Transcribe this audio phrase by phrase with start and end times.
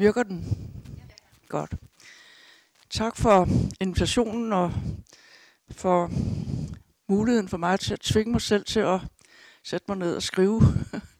[0.00, 0.44] Virker den?
[1.48, 1.74] Godt.
[2.90, 3.48] Tak for
[3.80, 4.72] invitationen og
[5.70, 6.10] for
[7.08, 9.00] muligheden for mig til at tvinge mig selv til at
[9.64, 10.60] sætte mig ned og skrive,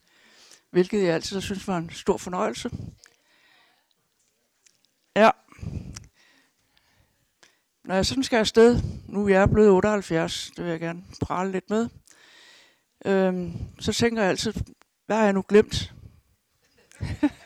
[0.72, 2.70] hvilket jeg altid synes var en stor fornøjelse.
[5.16, 5.30] Ja.
[7.84, 11.52] Når jeg sådan skal afsted, nu er jeg blevet 78, det vil jeg gerne prale
[11.52, 11.88] lidt med,
[13.04, 14.52] øhm, så tænker jeg altid,
[15.06, 15.94] hvad har jeg nu glemt?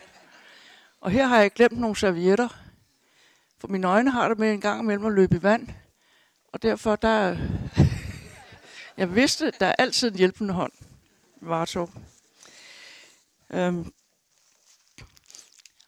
[1.04, 2.48] og her har jeg glemt nogle servietter,
[3.58, 5.68] for mine øjne har det med en gang imellem at løbe i vand,
[6.52, 7.36] og derfor der,
[8.96, 10.72] jeg vidste, der er altid en hjælpende hånd
[11.42, 11.90] i Vartov.
[13.50, 13.92] Øhm,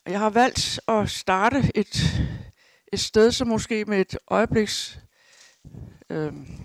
[0.07, 1.97] jeg har valgt at starte et,
[2.93, 4.99] et sted, som måske med et øjebliks
[6.11, 6.65] øhm,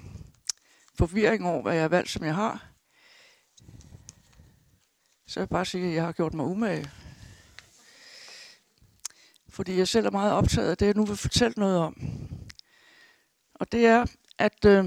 [0.97, 2.67] forvirring over, hvad jeg har valgt, som jeg har.
[5.27, 6.91] Så jeg vil bare sige, at jeg har gjort mig umage.
[9.51, 11.95] Fordi jeg selv er meget optaget af det, jeg nu vil fortælle noget om.
[13.55, 14.05] Og det er,
[14.37, 14.85] at øh,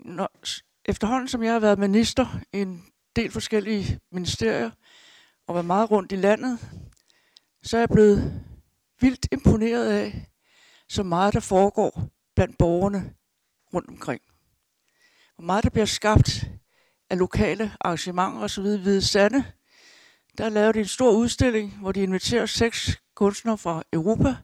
[0.00, 0.30] når,
[0.84, 4.70] efterhånden som jeg har været minister i en del forskellige ministerier,
[5.46, 6.58] og været meget rundt i landet,
[7.62, 8.44] så er jeg blevet
[9.00, 10.30] vildt imponeret af,
[10.88, 13.14] så meget der foregår blandt borgerne
[13.74, 14.22] rundt omkring.
[15.34, 16.46] Hvor meget der bliver skabt
[17.10, 18.62] af lokale arrangementer osv.
[18.62, 19.44] Hvide Sande,
[20.38, 24.36] der lavede de en stor udstilling, hvor de inviterer seks kunstnere fra Europa.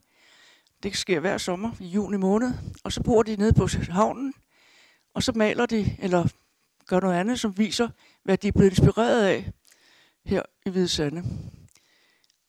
[0.83, 2.53] Det sker hver sommer i juni måned.
[2.84, 4.34] Og så bor de nede på havnen,
[5.14, 6.29] og så maler de, eller
[6.87, 7.89] gør noget andet, som viser,
[8.25, 9.53] hvad de er blevet inspireret af
[10.25, 11.25] her i Hvide Sande.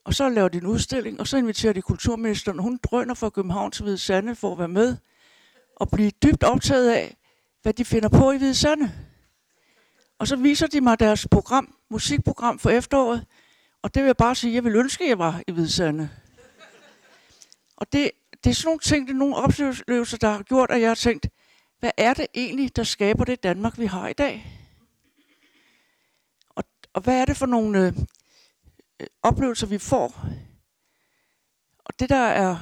[0.06, 2.60] Og så laver de en udstilling, og så inviterer de kulturministeren.
[2.60, 4.98] Hun drøner fra København til Hvide Sande for at være med
[5.76, 7.18] og blive dybt optaget af,
[7.62, 8.92] hvad de finder på i Hvide Sande.
[10.20, 13.26] Og så viser de mig deres program, musikprogram for efteråret,
[13.82, 16.10] og det vil jeg bare sige, jeg vil ønske, at jeg var i Hvide Sande.
[17.78, 18.12] Og det,
[18.44, 20.96] det er sådan nogle ting, det er nogle oplevelser, der har gjort, at jeg har
[20.96, 21.28] tænkt,
[21.80, 24.48] hvad er det egentlig, der skaber det Danmark, vi har i dag?
[26.50, 27.88] Og, og hvad er det for nogle
[29.00, 30.26] øh, oplevelser, vi får?
[31.86, 32.58] Og det, der er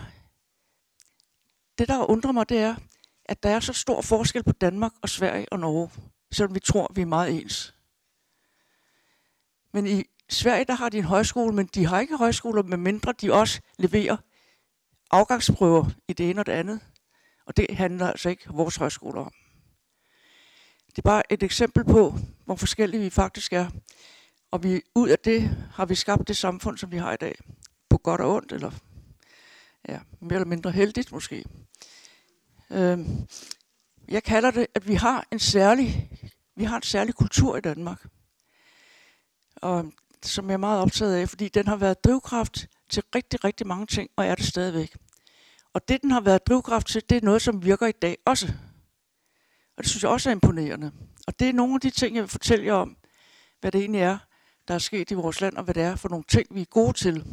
[1.77, 2.75] det, der undrer mig, det er,
[3.25, 5.89] at der er så stor forskel på Danmark og Sverige og Norge,
[6.31, 7.74] selvom vi tror, vi er meget ens.
[9.75, 13.13] Men i Sverige, der har de en højskole, men de har ikke højskoler, med mindre
[13.21, 14.17] de også leverer
[15.11, 16.79] afgangsprøver i det ene og det andet.
[17.45, 19.31] Og det handler altså ikke vores højskoler om.
[20.89, 22.13] Det er bare et eksempel på,
[22.45, 23.67] hvor forskellige vi faktisk er.
[24.51, 27.35] Og vi, ud af det har vi skabt det samfund, som vi har i dag.
[27.89, 28.71] På godt og ondt, eller
[29.87, 31.45] ja, mere eller mindre heldigt måske.
[32.69, 32.99] Øh,
[34.07, 36.09] jeg kalder det, at vi har en særlig,
[36.55, 38.05] vi har en særlig kultur i Danmark.
[39.55, 39.91] Og
[40.23, 43.85] som jeg er meget optaget af, fordi den har været drivkraft til rigtig, rigtig mange
[43.85, 44.95] ting, og er det stadigvæk.
[45.73, 48.53] Og det, den har været drivkraft til, det er noget, som virker i dag også.
[49.77, 50.91] Og det synes jeg også er imponerende.
[51.27, 52.97] Og det er nogle af de ting, jeg vil fortælle jer om,
[53.61, 54.17] hvad det egentlig er,
[54.67, 56.65] der er sket i vores land, og hvad det er for nogle ting, vi er
[56.65, 57.25] gode til.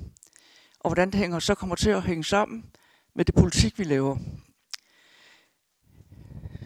[0.81, 2.65] Og hvordan det hænger, så kommer til at hænge sammen
[3.15, 4.17] med det politik, vi laver.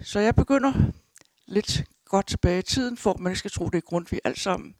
[0.02, 0.72] Så jeg begynder
[1.46, 4.20] lidt godt tilbage i tiden, for at man ikke skal tro, det er grund, vi
[4.24, 4.74] alt sammen.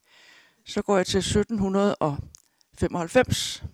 [0.67, 3.65] Så går jeg til 1795,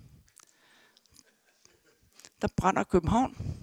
[2.43, 3.59] der brænder København.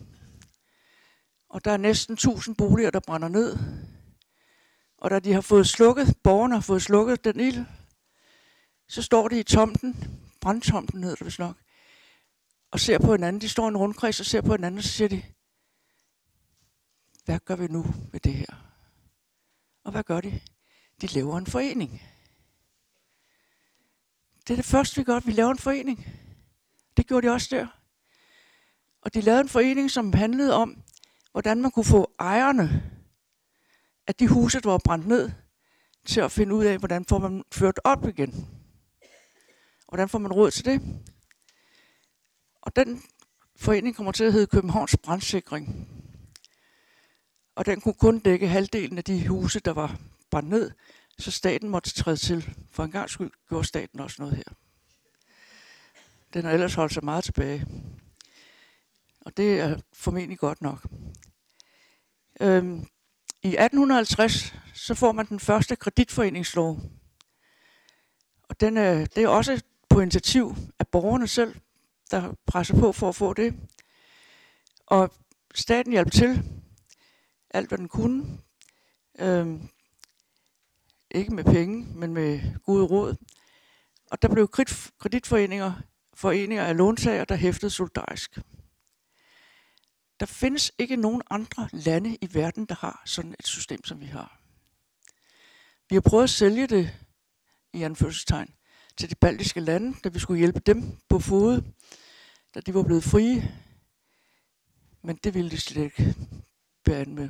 [1.50, 3.57] Og der er næsten 1000 boliger, der brænder ned.
[4.97, 7.66] Og da de har fået slukket, borgerne har fået slukket den ild,
[8.88, 11.56] så står de i tomten, brandtomten hedder det vist nok,
[12.72, 13.41] og ser på hinanden.
[13.41, 15.23] De står i en rundkreds og ser på hinanden, og så siger de,
[17.25, 18.75] hvad gør vi nu med det her?
[19.84, 20.41] Og hvad gør de?
[21.01, 22.01] De laver en forening.
[24.50, 25.20] Det er det første, vi gør.
[25.20, 26.08] Vi laver en forening.
[26.98, 27.68] Det gjorde de også der.
[29.02, 30.84] Og de lavede en forening, som handlede om,
[31.32, 32.92] hvordan man kunne få ejerne
[34.08, 35.32] af de huse, der var brændt ned,
[36.06, 38.48] til at finde ud af, hvordan får man ført op igen.
[39.88, 40.81] Hvordan får man råd til det?
[42.62, 43.04] Og den
[43.56, 45.90] forening kommer til at hedde Københavns Brandsikring.
[47.56, 50.00] Og den kunne kun dække halvdelen af de huse, der var
[50.31, 50.72] brændt ned,
[51.19, 52.56] så staten måtte træde til.
[52.71, 54.56] For en gang skyld gjorde staten også noget her.
[56.33, 57.66] Den har ellers holdt sig meget tilbage.
[59.21, 60.88] Og det er formentlig godt nok.
[62.42, 62.88] Øhm,
[63.44, 66.80] I 1850 så får man den første kreditforeningslov.
[68.44, 71.56] Og den er, det er også på initiativ af borgerne selv,
[72.12, 73.56] der presser på for at få det.
[74.86, 75.13] Og
[75.56, 76.44] staten hjalp til
[77.51, 78.39] alt, hvad den kunne.
[79.19, 79.69] Øhm,
[81.11, 83.15] ikke med penge, men med gode råd.
[84.11, 84.47] Og der blev
[85.00, 85.73] kreditforeninger
[86.19, 88.39] foreninger af låntager, der hæftede solidarisk.
[90.19, 94.06] Der findes ikke nogen andre lande i verden, der har sådan et system, som vi
[94.06, 94.39] har.
[95.89, 97.00] Vi har prøvet at sælge det,
[97.73, 98.53] i anførselstegn,
[98.97, 101.61] til de baltiske lande, da vi skulle hjælpe dem på fod,
[102.56, 103.56] da de var blevet frie.
[105.01, 106.15] Men det ville de slet ikke
[106.85, 107.29] være med.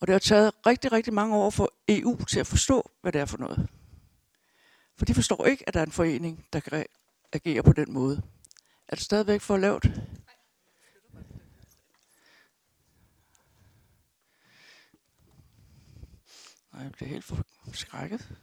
[0.00, 3.20] Og det har taget rigtig, rigtig mange år for EU til at forstå, hvad det
[3.20, 3.68] er for noget.
[4.96, 6.86] For de forstår ikke, at der er en forening, der kan
[7.32, 8.22] agere på den måde.
[8.88, 9.84] Er det stadigvæk for lavt?
[16.72, 18.36] Nej, jeg bliver helt forskrækket.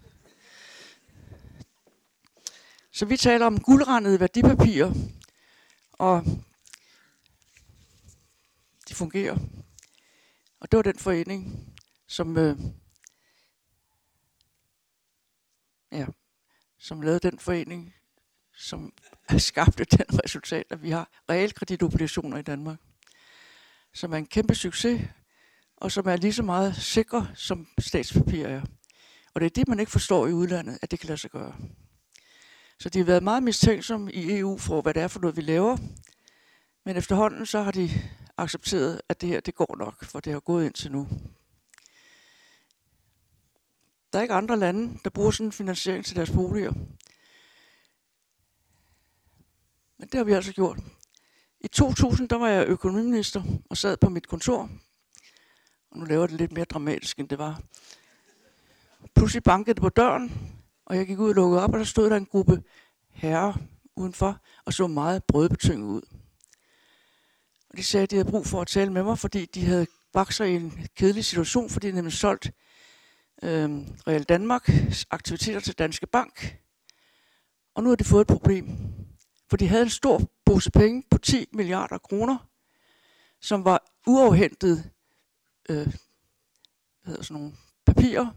[2.91, 4.93] Så vi taler om guldrandede værdipapirer,
[5.93, 6.23] og
[8.89, 9.37] de fungerer.
[10.63, 11.69] Og det var den forening,
[12.07, 12.57] som, øh,
[15.91, 16.05] ja,
[16.79, 17.93] som lavede den forening,
[18.57, 18.93] som
[19.37, 22.79] skabte den resultat, at vi har realkreditobligationer i Danmark,
[23.93, 25.01] som er en kæmpe succes,
[25.77, 28.61] og som er lige så meget sikre, som statspapir er.
[29.33, 31.55] Og det er det, man ikke forstår i udlandet, at det kan lade sig gøre.
[32.79, 35.41] Så de har været meget mistænksomme i EU for, hvad det er for noget, vi
[35.41, 35.77] laver.
[36.85, 37.89] Men efterhånden så har de
[38.37, 41.07] accepteret, at det her det går nok, for det har gået indtil nu.
[44.13, 46.73] Der er ikke andre lande, der bruger sådan en finansiering til deres boliger.
[49.97, 50.79] Men det har vi altså gjort.
[51.59, 54.69] I 2000, der var jeg økonomiminister og sad på mit kontor.
[55.91, 57.61] Og nu laver jeg det lidt mere dramatisk, end det var.
[59.15, 60.53] Pludselig bankede det på døren,
[60.85, 62.63] og jeg gik ud og lukkede op, og der stod der en gruppe
[63.09, 63.53] herrer
[63.95, 66.01] udenfor, og så meget brødbetynget ud.
[67.77, 70.33] De sagde, at de havde brug for at tale med mig, fordi de havde bragt
[70.33, 72.51] sig i en kedelig situation, fordi de nemlig solgt
[73.43, 73.69] øh,
[74.07, 74.69] Real Danmark
[75.11, 76.57] aktiviteter til Danske Bank.
[77.75, 78.67] Og nu har de fået et problem.
[79.49, 82.49] For de havde en stor pose penge på 10 milliarder kroner,
[83.41, 84.91] som var uafhentet
[85.69, 85.93] øh,
[87.03, 87.55] hvad hedder sådan nogle
[87.85, 88.31] papirer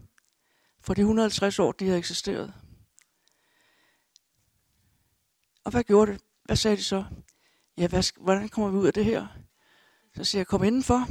[0.81, 2.53] for de 150 år, de havde eksisteret.
[5.63, 6.21] Og hvad gjorde det?
[6.43, 7.05] Hvad sagde de så?
[7.77, 9.27] Ja, hvad, hvordan kommer vi ud af det her?
[10.15, 11.05] Så siger jeg, kom indenfor.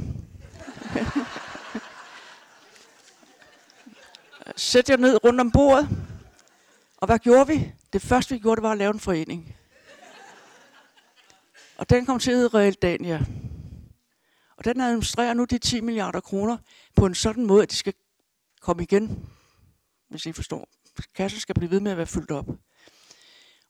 [4.55, 5.89] Sæt jer ned rundt om bordet.
[6.97, 7.73] Og hvad gjorde vi?
[7.93, 9.55] Det første, vi gjorde, det var at lave en forening.
[11.77, 13.25] Og den kom til at hedde Dania.
[14.57, 16.57] Og den administrerer nu de 10 milliarder kroner
[16.95, 17.93] på en sådan måde, at de skal
[18.61, 19.29] komme igen,
[20.09, 20.69] hvis I forstår.
[21.15, 22.45] Kassen skal blive ved med at være fyldt op.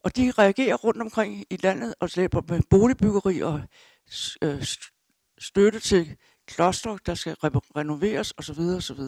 [0.08, 3.62] Og de reagerer rundt omkring i landet og slæber med boligbyggeri og
[4.42, 4.66] øh,
[5.38, 8.60] støtte til kloster, der skal renoveres osv.
[8.60, 9.00] osv.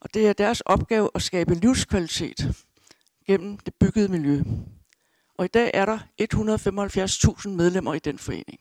[0.00, 2.64] Og det er deres opgave at skabe livskvalitet
[3.26, 4.42] gennem det byggede miljø.
[5.34, 5.98] Og i dag er der
[7.42, 8.60] 175.000 medlemmer i den forening.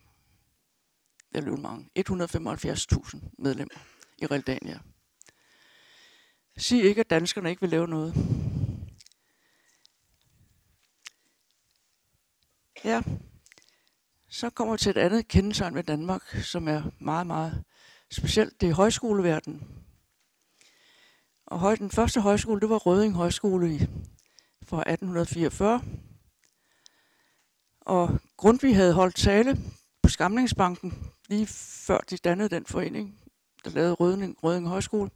[1.30, 1.89] Det er løbet mange.
[2.00, 3.80] 175.000 medlemmer
[4.18, 4.80] i Realdania.
[6.57, 8.13] Sig ikke, at danskerne ikke vil lave noget.
[12.84, 13.02] Ja,
[14.30, 17.64] så kommer vi til et andet kendetegn ved Danmark, som er meget, meget
[18.12, 18.62] specielt.
[18.62, 19.68] Det er højskoleverdenen.
[21.46, 23.78] Og høj, den første højskole, det var Røding Højskole i,
[24.64, 25.82] fra 1844.
[27.82, 29.57] Og Grundtvig havde holdt tale
[30.04, 31.48] på Skamlingsbanken, lige
[31.88, 33.19] før de dannede den forening,
[33.66, 35.10] der lavede Røding, Røding Højskole.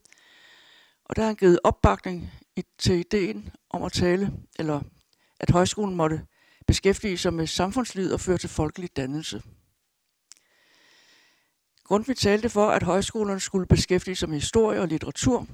[1.05, 2.31] Og der har han givet opbakning
[2.77, 4.81] til ideen om at tale, eller
[5.39, 6.25] at højskolen måtte
[6.71, 9.43] beskæftige sig med samfundslivet og føre til folkelig dannelse.
[11.83, 15.47] Grundtvig talte for, at højskolerne skulle beskæftige sig med historie og litteratur,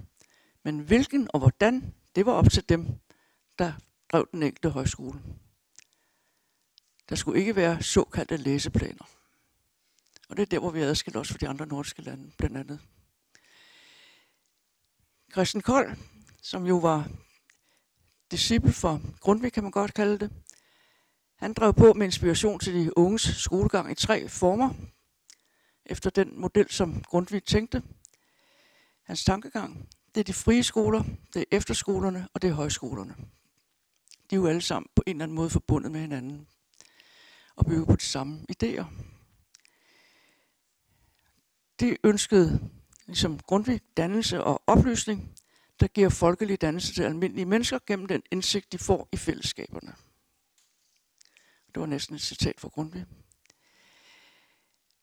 [0.63, 2.87] men hvilken og hvordan, det var op til dem,
[3.59, 3.73] der
[4.11, 5.21] drev den enkelte højskole.
[7.09, 9.09] Der skulle ikke være såkaldte læseplaner.
[10.29, 12.79] Og det er der, hvor vi adskiller os fra de andre nordiske lande, blandt andet.
[15.31, 15.97] Christian Kold,
[16.41, 17.09] som jo var
[18.31, 20.31] disciple for Grundtvig, kan man godt kalde det,
[21.37, 24.73] han drev på med inspiration til de unges skolegang i tre former,
[25.85, 27.83] efter den model, som Grundtvig tænkte.
[29.03, 31.03] Hans tankegang, det er de frie skoler,
[31.33, 33.15] det er efterskolerne og det er højskolerne.
[34.29, 36.47] De er jo alle sammen på en eller anden måde forbundet med hinanden
[37.55, 38.85] og bygger på de samme idéer.
[41.79, 42.69] De ønskede,
[43.05, 45.31] ligesom Grundtvig, dannelse og oplysning,
[45.79, 49.93] der giver folkelig dannelse til almindelige mennesker gennem den indsigt, de får i fællesskaberne.
[51.77, 53.05] Det var næsten et citat fra Grundtvig.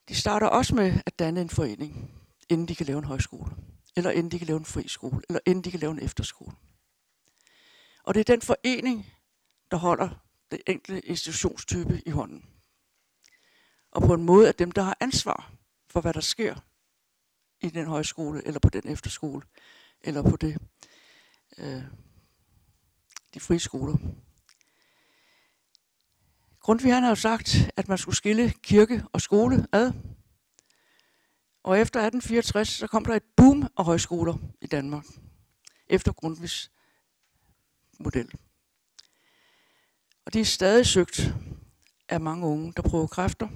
[0.09, 2.11] De starter også med at danne en forening,
[2.49, 3.51] inden de kan lave en højskole,
[3.97, 6.53] eller inden de kan lave en fri skole, eller inden de kan lave en efterskole.
[8.05, 9.13] Og det er den forening,
[9.71, 10.09] der holder
[10.51, 12.45] det enkelte institutionstype i hånden.
[13.91, 15.53] Og på en måde at dem, der har ansvar
[15.89, 16.55] for, hvad der sker
[17.61, 19.43] i den højskole, eller på den efterskole,
[20.01, 20.59] eller på det,
[21.59, 21.83] øh,
[23.35, 23.97] de frie skoler.
[26.65, 29.93] Grundtvig han har jo sagt, at man skulle skille kirke og skole ad.
[31.65, 35.05] Og efter 1864, så kom der et boom af højskoler i Danmark.
[35.87, 36.71] Efter Grundtvigs
[38.01, 38.31] model.
[40.27, 41.35] Og det er stadig søgt
[42.09, 43.49] af mange unge, der prøver kræfter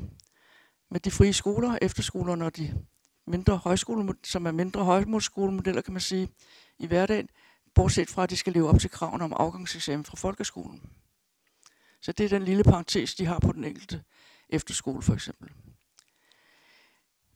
[0.91, 2.85] med de frie skoler, efterskolerne og de
[3.27, 6.29] mindre højskoler, som er mindre højskolemodeller, kan man sige,
[6.79, 7.29] i hverdagen,
[7.75, 10.83] bortset fra, at de skal leve op til kravene om afgangseksamen fra folkeskolen.
[12.01, 14.03] Så det er den lille parentes, de har på den enkelte
[14.49, 15.51] efterskole for eksempel.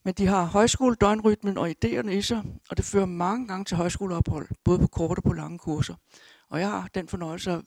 [0.04, 4.48] Men de har højskoledøgnrytmen og idéerne i sig, og det fører mange gange til højskoleophold,
[4.64, 5.94] både på korte og på lange kurser.
[6.48, 7.64] Og jeg har den fornøjelse at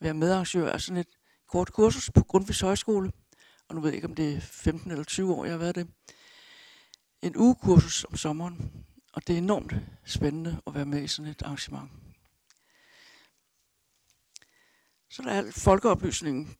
[0.00, 1.08] være medarrangør af sådan et
[1.48, 3.12] kort kursus på Grundtvigs Højskole.
[3.68, 5.74] Og nu ved jeg ikke, om det er 15 eller 20 år, jeg har været
[5.74, 5.88] det.
[7.22, 8.72] En ugekursus om sommeren.
[9.12, 11.90] Og det er enormt spændende at være med i sådan et arrangement.
[15.10, 16.56] Så der er alt folkeoplysningen.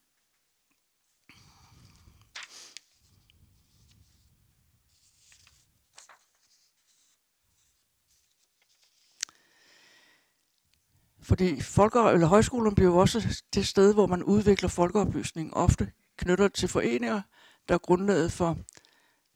[11.21, 16.47] Fordi folke- eller højskolen bliver jo også det sted, hvor man udvikler folkeoplysning, ofte knytter
[16.47, 17.21] til foreninger,
[17.67, 18.57] der er grundlaget for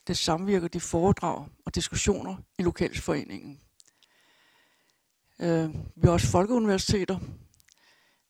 [0.07, 3.59] det samvirker, de foredrag og diskussioner i lokalforeningen.
[5.39, 7.19] Øh, vi har også folkeuniversiteter,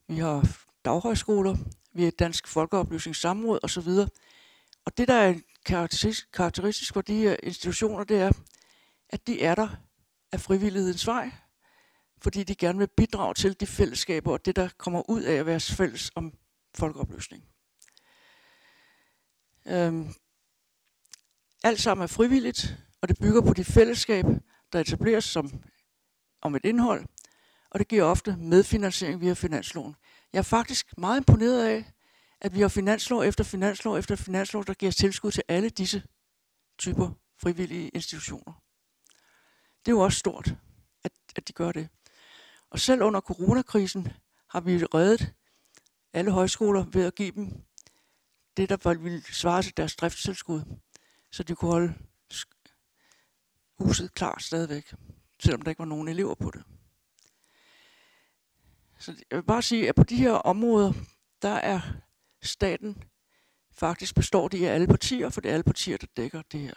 [0.07, 1.57] vi har daghøjskoler,
[1.93, 3.89] vi er Dansk Folkeoplysningssamråd osv.
[4.85, 5.33] Og det, der er
[6.33, 8.31] karakteristisk for de her institutioner, det er,
[9.09, 9.67] at de er der
[10.31, 11.31] af frivillighedens vej,
[12.21, 15.45] fordi de gerne vil bidrage til de fællesskaber og det, der kommer ud af at
[15.45, 16.33] være fælles om
[16.75, 17.43] folkeoplysning.
[19.67, 20.13] Øhm,
[21.63, 24.25] alt sammen er frivilligt, og det bygger på de fællesskab,
[24.73, 25.63] der etableres som,
[26.41, 27.05] om et indhold,
[27.69, 29.95] og det giver ofte medfinansiering via finansloven.
[30.33, 31.91] Jeg er faktisk meget imponeret af,
[32.41, 36.03] at vi har finanslov efter finanslov efter finanslov, der giver tilskud til alle disse
[36.77, 38.53] typer frivillige institutioner.
[39.85, 40.55] Det er jo også stort,
[41.03, 41.89] at, at de gør det.
[42.69, 44.07] Og selv under coronakrisen
[44.49, 45.33] har vi reddet
[46.13, 47.63] alle højskoler ved at give dem
[48.57, 50.61] det, der ville svare til deres driftstilskud,
[51.31, 51.93] så de kunne holde
[53.79, 54.93] huset klar stadigvæk,
[55.39, 56.63] selvom der ikke var nogen elever på det.
[59.05, 60.93] Så jeg vil bare sige, at på de her områder,
[61.41, 61.81] der er
[62.43, 63.03] staten
[63.71, 66.73] faktisk består de af alle partier, for det er alle partier, der dækker det her.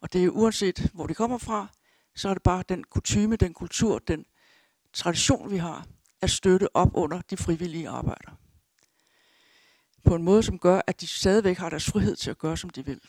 [0.00, 1.66] Og det er uanset, hvor det kommer fra,
[2.14, 4.26] så er det bare den kutyme, den kultur, den
[4.92, 5.86] tradition, vi har,
[6.20, 8.30] at støtte op under de frivillige arbejder.
[10.04, 12.70] På en måde, som gør, at de stadigvæk har deres frihed til at gøre, som
[12.70, 13.00] de vil.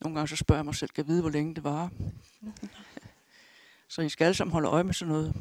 [0.00, 1.88] Nogle gange så spørger jeg mig selv, kan jeg vide, hvor længe det varer?
[3.92, 5.34] Så I skal alle sammen holde øje med sådan noget.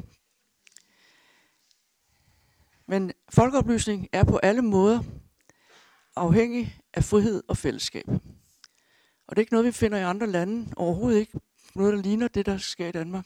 [2.88, 5.04] Men folkeoplysning er på alle måder
[6.16, 8.08] afhængig af frihed og fællesskab.
[9.28, 10.74] Og det er ikke noget, vi finder i andre lande.
[10.78, 11.40] Overhovedet ikke
[11.76, 13.26] noget, der ligner det, der sker i Danmark.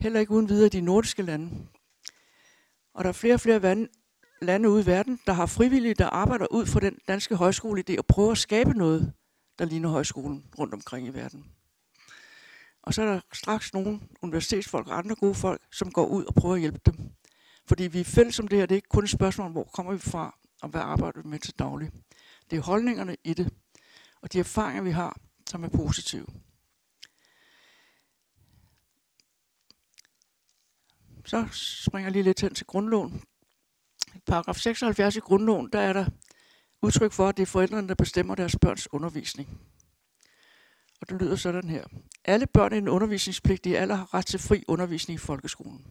[0.00, 1.66] Heller ikke uden videre i de nordiske lande.
[2.94, 3.88] Og der er flere og flere
[4.42, 8.06] lande ude i verden, der har frivillige, der arbejder ud fra den danske højskoleidé og
[8.06, 9.12] prøver at skabe noget,
[9.58, 11.55] der ligner højskolen rundt omkring i verden.
[12.86, 16.34] Og så er der straks nogle universitetsfolk og andre gode folk, som går ud og
[16.34, 16.94] prøver at hjælpe dem.
[17.66, 18.66] Fordi vi er fælles om det her.
[18.66, 21.28] Det er ikke kun et spørgsmål om, hvor kommer vi fra, og hvad arbejder vi
[21.28, 21.90] med til daglig.
[22.50, 23.52] Det er holdningerne i det,
[24.20, 26.26] og de erfaringer, vi har, som er positive.
[31.24, 33.22] Så springer jeg lige lidt hen til grundloven.
[34.26, 36.06] Paragraf 76 i grundloven, der er der
[36.82, 39.60] udtryk for, at det er forældrene, der bestemmer deres børns undervisning.
[41.00, 41.84] Og det lyder sådan her.
[42.28, 45.86] Alle børn i en undervisningspligtig alder har ret til fri undervisning i folkeskolen.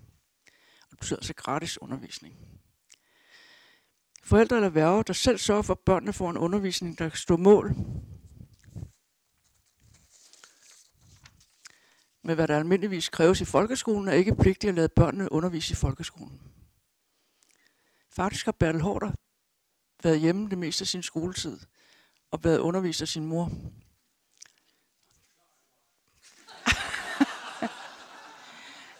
[0.81, 2.35] Og det betyder altså gratis undervisning.
[4.23, 7.75] Forældre eller værger, der selv sørger for, at børnene får en undervisning, der står mål
[12.25, 15.75] med hvad der almindeligvis kræves i folkeskolen, er ikke pligtige at lade børnene undervise i
[15.75, 16.41] folkeskolen.
[18.09, 19.11] Faktisk har Bertel Hårder
[20.03, 21.59] været hjemme det meste af sin skoletid
[22.31, 23.51] og været undervist af sin mor.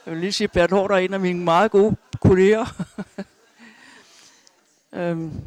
[0.06, 2.66] Jeg vil lige sige, at Bert Hård er en af mine meget gode kolleger.
[4.94, 5.42] øhm.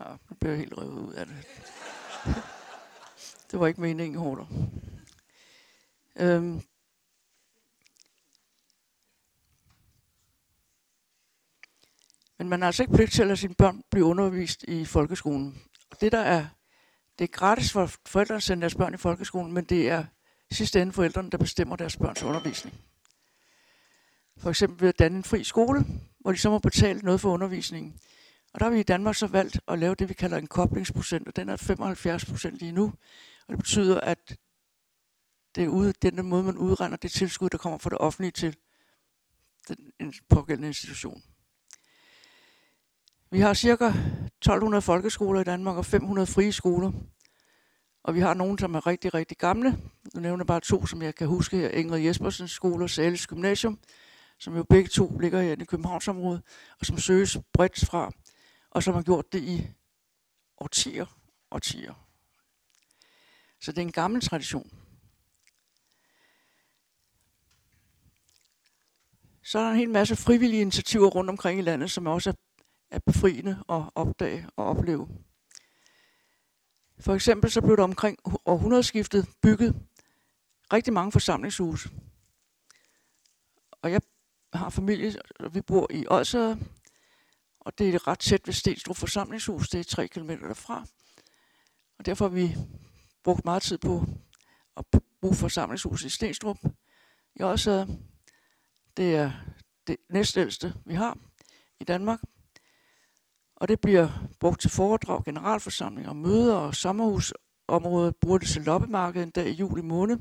[0.00, 1.36] Ja, nu bliver jeg helt revet ud af det.
[3.50, 4.46] det var ikke meningen, Hårder.
[6.16, 6.62] Øhm,
[12.38, 15.62] men man har altså ikke pligt til at lade sine børn blive undervist i folkeskolen.
[16.00, 16.46] Det der er,
[17.18, 20.04] det er gratis for forældrene at sende deres børn i folkeskolen, men det er
[20.50, 22.76] sidste ende forældrene, der bestemmer deres børns undervisning.
[24.38, 25.84] For eksempel ved at danne en fri skole,
[26.20, 28.00] hvor de så må betale noget for undervisningen.
[28.52, 31.28] Og der har vi i Danmark så valgt at lave det, vi kalder en koblingsprocent,
[31.28, 32.84] og den er 75 procent lige nu.
[33.46, 34.36] Og det betyder, at
[35.54, 38.56] det er ude, den måde, man udregner det tilskud, der kommer fra det offentlige til
[39.98, 41.22] den pågældende institution.
[43.30, 43.92] Vi har cirka
[44.38, 46.92] 1200 folkeskoler i Danmark og 500 frie skoler.
[48.02, 49.78] Og vi har nogle, som er rigtig, rigtig gamle.
[50.14, 51.68] Nu nævner bare to, som jeg kan huske her.
[51.68, 53.78] Ingrid Jespersens skole og Sales Gymnasium,
[54.38, 56.42] som jo begge to ligger her i Københavnsområdet,
[56.80, 58.12] og som søges bredt fra,
[58.70, 59.66] og som har gjort det i
[60.58, 61.06] årtier,
[61.50, 61.94] årtier.
[63.60, 64.70] Så det er en gammel tradition.
[69.42, 72.34] Så er der en hel masse frivillige initiativer rundt omkring i landet, som også er
[72.90, 75.08] er befriende at opdage og opleve.
[77.00, 79.76] For eksempel så blev der omkring århundredeskiftet bygget
[80.72, 81.90] rigtig mange forsamlingshuse.
[83.70, 84.00] Og jeg
[84.52, 86.56] har familie, og vi bor i Odsad,
[87.60, 90.86] og det er ret tæt ved Stenstrup forsamlingshus, det er tre kilometer derfra.
[91.98, 92.56] Og derfor har vi
[93.24, 94.04] brugt meget tid på
[94.76, 94.84] at
[95.20, 96.58] bruge forsamlingshuset i Stenstrup.
[97.34, 97.86] I Odsad,
[98.96, 99.32] det er
[99.86, 101.18] det næstældste, vi har
[101.80, 102.20] i Danmark.
[103.60, 104.08] Og det bliver
[104.40, 109.82] brugt til foredrag, generalforsamlinger, møder og sommerhusområdet bruger det til loppemarkedet en dag i juli
[109.82, 110.18] måned.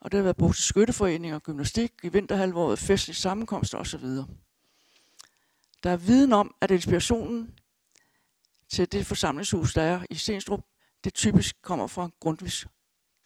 [0.00, 4.04] Og det har været brugt til skytteforeninger, gymnastik i vinterhalvåret, festlige sammenkomster osv.
[5.82, 7.54] Der er viden om, at inspirationen
[8.68, 10.60] til det forsamlingshus, der er i Stenstrup,
[11.04, 12.66] det typisk kommer fra Grundtvigs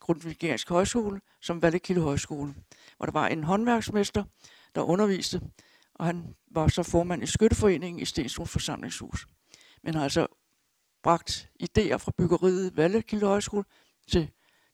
[0.01, 2.55] Grundtvigiansk Højskole, som Vallekilde Højskole,
[2.97, 4.25] hvor der var en håndværksmester,
[4.75, 5.41] der underviste
[5.95, 9.27] og han var så formand i Skytteforeningen i Stenstrup Forsamlingshus.
[9.83, 10.27] Men har altså
[11.03, 13.65] bragt idéer fra byggeriet Vallekilde Højskole
[14.09, 14.31] til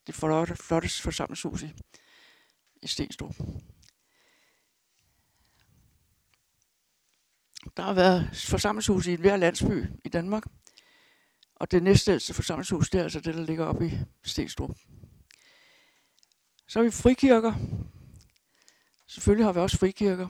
[0.07, 1.73] det flotte, flotte forsamlingshus i,
[2.83, 3.35] i Stenstrup.
[7.77, 10.45] Der har været forsamlingshus i hver landsby i Danmark,
[11.55, 14.71] og det næstældste forsamlingshus, det er altså det, der ligger oppe i Stenstrup.
[16.69, 17.55] Så har vi frikirker.
[19.07, 20.29] Selvfølgelig har vi også frikirker.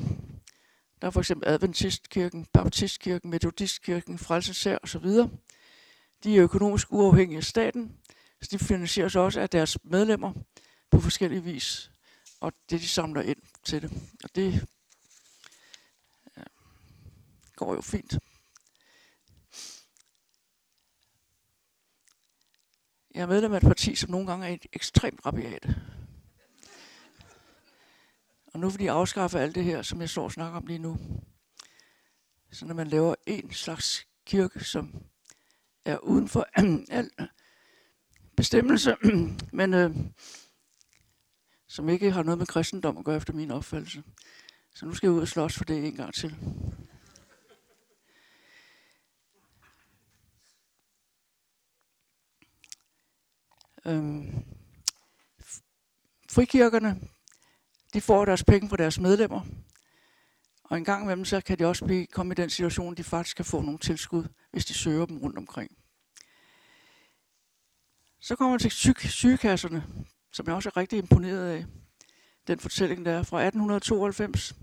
[1.00, 5.06] Der er for eksempel Adventistkirken, Baptistkirken, Metodistkirken, Frelsesær osv.
[6.24, 7.98] De er økonomisk uafhængige af staten,
[8.42, 10.32] så de finansieres også af deres medlemmer
[10.90, 11.90] på forskellige vis,
[12.40, 13.92] og det de samler ind til det.
[14.24, 14.66] Og det
[16.36, 16.42] ja,
[17.56, 18.18] går jo fint.
[23.14, 25.66] Jeg er medlem af et parti, som nogle gange er et ekstremt rabiat.
[28.54, 30.78] Og nu vil de afskaffe alt det her, som jeg står og snakker om lige
[30.78, 30.98] nu.
[32.52, 35.04] Så når man laver en slags kirke, som
[35.84, 36.46] er uden for
[36.98, 37.10] al
[38.36, 38.96] bestemmelse,
[39.52, 39.96] men øh,
[41.66, 44.02] som ikke har noget med kristendom at gøre efter min opfattelse.
[44.74, 46.36] Så nu skal jeg ud og slås for det en gang til.
[53.86, 54.44] Øhm,
[56.30, 57.00] frikirkerne
[57.94, 59.40] de får deres penge fra deres medlemmer.
[60.64, 63.04] Og en gang imellem, så kan de også blive, komme i den situation, at de
[63.04, 65.70] faktisk kan få nogle tilskud, hvis de søger dem rundt omkring.
[68.20, 69.84] Så kommer man til syg, sygekasserne,
[70.32, 71.66] som jeg også er rigtig imponeret af.
[72.46, 74.54] Den fortælling, der er fra 1892.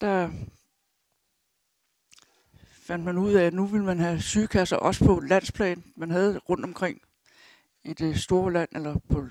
[0.00, 0.30] Der
[2.70, 5.84] fandt man ud af, at nu ville man have sygekasser også på landsplan.
[5.96, 7.00] Man havde rundt omkring
[7.84, 9.28] i det store land, eller på på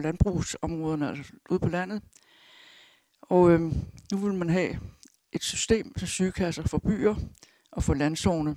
[0.00, 2.02] landbrugsområderne, altså ude på landet.
[3.22, 3.60] Og øh,
[4.12, 4.80] nu vil man have
[5.32, 7.14] et system til sygekasser for byer
[7.72, 8.56] og for landzone.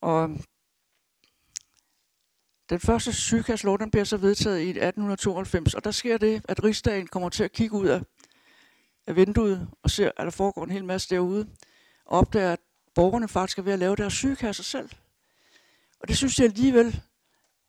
[0.00, 0.42] Og øhm,
[2.70, 7.06] den første sygekasselov, den bliver så vedtaget i 1892, og der sker det, at rigsdagen
[7.06, 8.02] kommer til at kigge ud af,
[9.06, 11.48] af vinduet og ser, at der foregår en hel masse derude,
[12.04, 12.60] og opdager, at
[12.94, 14.90] borgerne faktisk er ved at lave deres sygekasser selv.
[16.00, 17.02] Og det synes jeg alligevel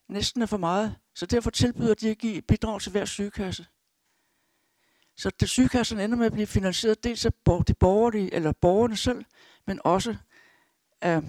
[0.10, 0.96] næsten er for meget.
[1.16, 3.66] Så derfor tilbyder de at give bidrag til hver sygekasse.
[5.18, 7.32] Så det sygekassen ender med at blive finansieret dels af
[7.68, 9.26] de borgere, eller borgerne selv,
[9.68, 10.16] men også
[11.02, 11.22] af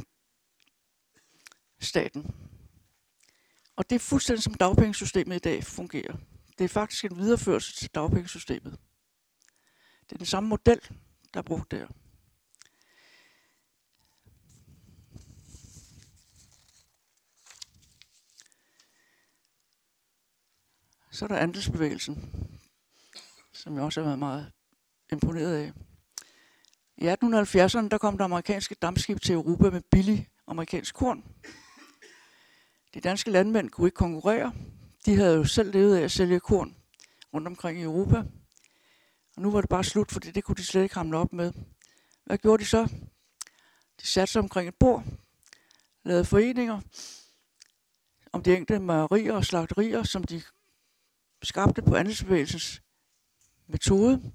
[1.81, 2.35] staten.
[3.77, 6.17] Og det er fuldstændig som dagpengesystemet i dag fungerer.
[6.59, 8.79] Det er faktisk en videreførelse til dagpengesystemet.
[10.05, 10.81] Det er den samme model,
[11.35, 11.87] der er brugt der.
[21.13, 22.33] Så er der andelsbevægelsen,
[23.53, 24.53] som jeg også har været meget
[25.13, 25.73] imponeret af.
[26.97, 31.25] I 1870'erne der kom der amerikanske dampskib til Europa med billig amerikansk korn.
[32.95, 34.53] De danske landmænd kunne ikke konkurrere.
[35.07, 36.77] De havde jo selv levet af at sælge korn
[37.35, 38.19] rundt omkring i Europa.
[39.37, 41.53] Og nu var det bare slut, fordi det kunne de slet ikke hamle op med.
[42.25, 42.85] Hvad gjorde de så?
[44.01, 45.05] De satte sig omkring et bord,
[46.05, 46.81] lavede foreninger
[48.33, 50.43] om de enkelte mejerier og slagterier, som de
[51.43, 52.83] skabte på andelsbevægelsens
[53.67, 54.33] metode,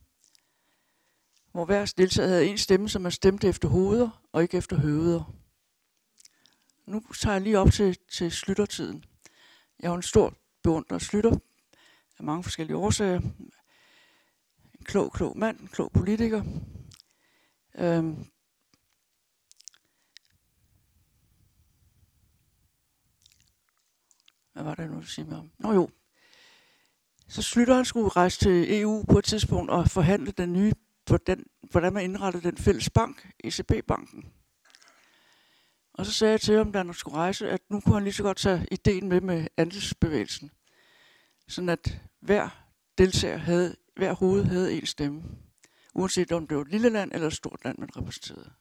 [1.52, 5.34] hvor hver deltager havde en stemme, som man stemte efter hoveder og ikke efter høveder.
[6.86, 9.06] Nu tager jeg lige op til, til slyttertiden.
[9.80, 11.38] Jeg er en stor beundrer Slytter
[12.18, 13.20] af mange forskellige årsager.
[14.80, 16.44] En klog, klog mand, en klog politiker.
[17.76, 18.26] Øhm.
[24.54, 25.52] Hvad var det nu, du siger mig om?
[25.58, 25.90] Nå jo.
[27.30, 30.72] Så Slytter han skulle rejse til EU på et tidspunkt og forhandle den nye,
[31.06, 34.26] hvordan, hvordan man indrettede den fælles bank, ECB-banken.
[35.94, 38.14] Og så sagde jeg til ham, da han skulle rejse, at nu kunne han lige
[38.14, 40.52] så godt tage ideen med med andelsbevægelsen.
[41.48, 42.50] Sådan at hver
[42.98, 45.24] deltager havde, hver hoved havde en stemme.
[45.94, 48.52] Uanset om det var et lille land eller et stort land, man repræsenterede.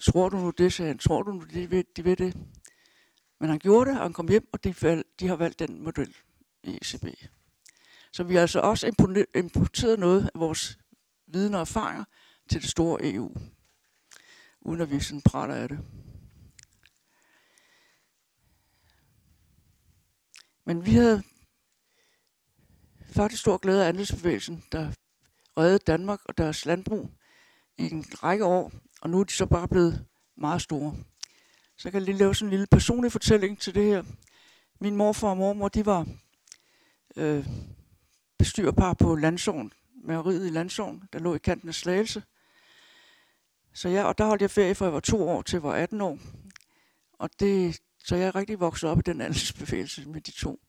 [0.00, 0.98] Tror du nu det, sagde han.
[0.98, 2.36] Tror du nu, de ved, de ved det?
[3.40, 5.82] Men han gjorde det, og han kom hjem, og de, valg, de har valgt den
[5.82, 6.14] model
[6.76, 7.06] ECB.
[8.12, 8.86] Så vi har altså også
[9.34, 10.78] importeret noget af vores
[11.26, 12.04] viden og erfaringer
[12.50, 13.36] til det store EU
[14.60, 15.78] uden at vi sådan prater af det.
[20.64, 21.22] Men vi havde
[23.06, 24.92] faktisk stor glæde af andelsbevægelsen, der
[25.56, 27.10] reddede Danmark og deres landbrug
[27.78, 30.96] i en række år, og nu er de så bare blevet meget store.
[31.76, 34.02] Så jeg kan lige lave sådan en lille personlig fortælling til det her.
[34.80, 36.06] Min morfar og mormor, de var
[37.18, 37.46] øh,
[38.38, 39.72] bestyrpar på Landsovn,
[40.04, 42.22] mejeriet i Landsåen, der lå i kanten af Slagelse.
[43.72, 45.74] Så jeg, og der holdt jeg ferie fra jeg var to år til jeg var
[45.74, 46.18] 18 år.
[47.12, 50.60] Og det, så jeg er rigtig vokset op i den andelsbevægelse med de to.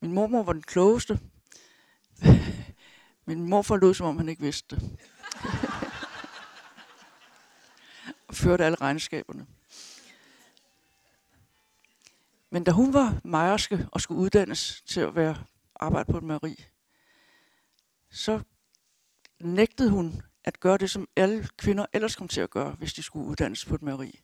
[0.00, 1.20] Min mormor var den klogeste.
[3.26, 4.82] Min morfar lød, som om han ikke vidste det.
[8.28, 9.46] og førte alle regnskaberne.
[12.50, 15.36] Men da hun var mejerske og skulle uddannes til at være
[15.80, 16.64] arbejde på et mejeri,
[18.10, 18.40] så
[19.40, 23.02] nægtede hun at gøre det, som alle kvinder ellers kom til at gøre, hvis de
[23.02, 24.20] skulle uddannes på et mejeri.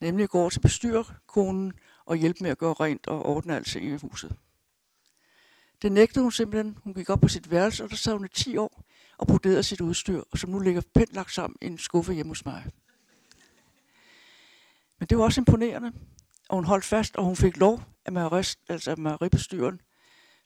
[0.00, 1.72] Nemlig at gå over til bestyrerkonen
[2.04, 4.36] og hjælpe med at gøre rent og ordne alting i huset.
[5.82, 6.78] Det nægtede hun simpelthen.
[6.84, 8.84] Hun gik op på sit værelse, og der sad hun i 10 år
[9.18, 12.44] og broderede sit udstyr, som nu ligger pænt lagt sammen i en skuffe hjemme hos
[12.44, 12.70] mig.
[14.98, 15.92] Men det var også imponerende,
[16.48, 19.80] og hun holdt fast, og hun fik lov af mejerist, altså af mejeribestyren,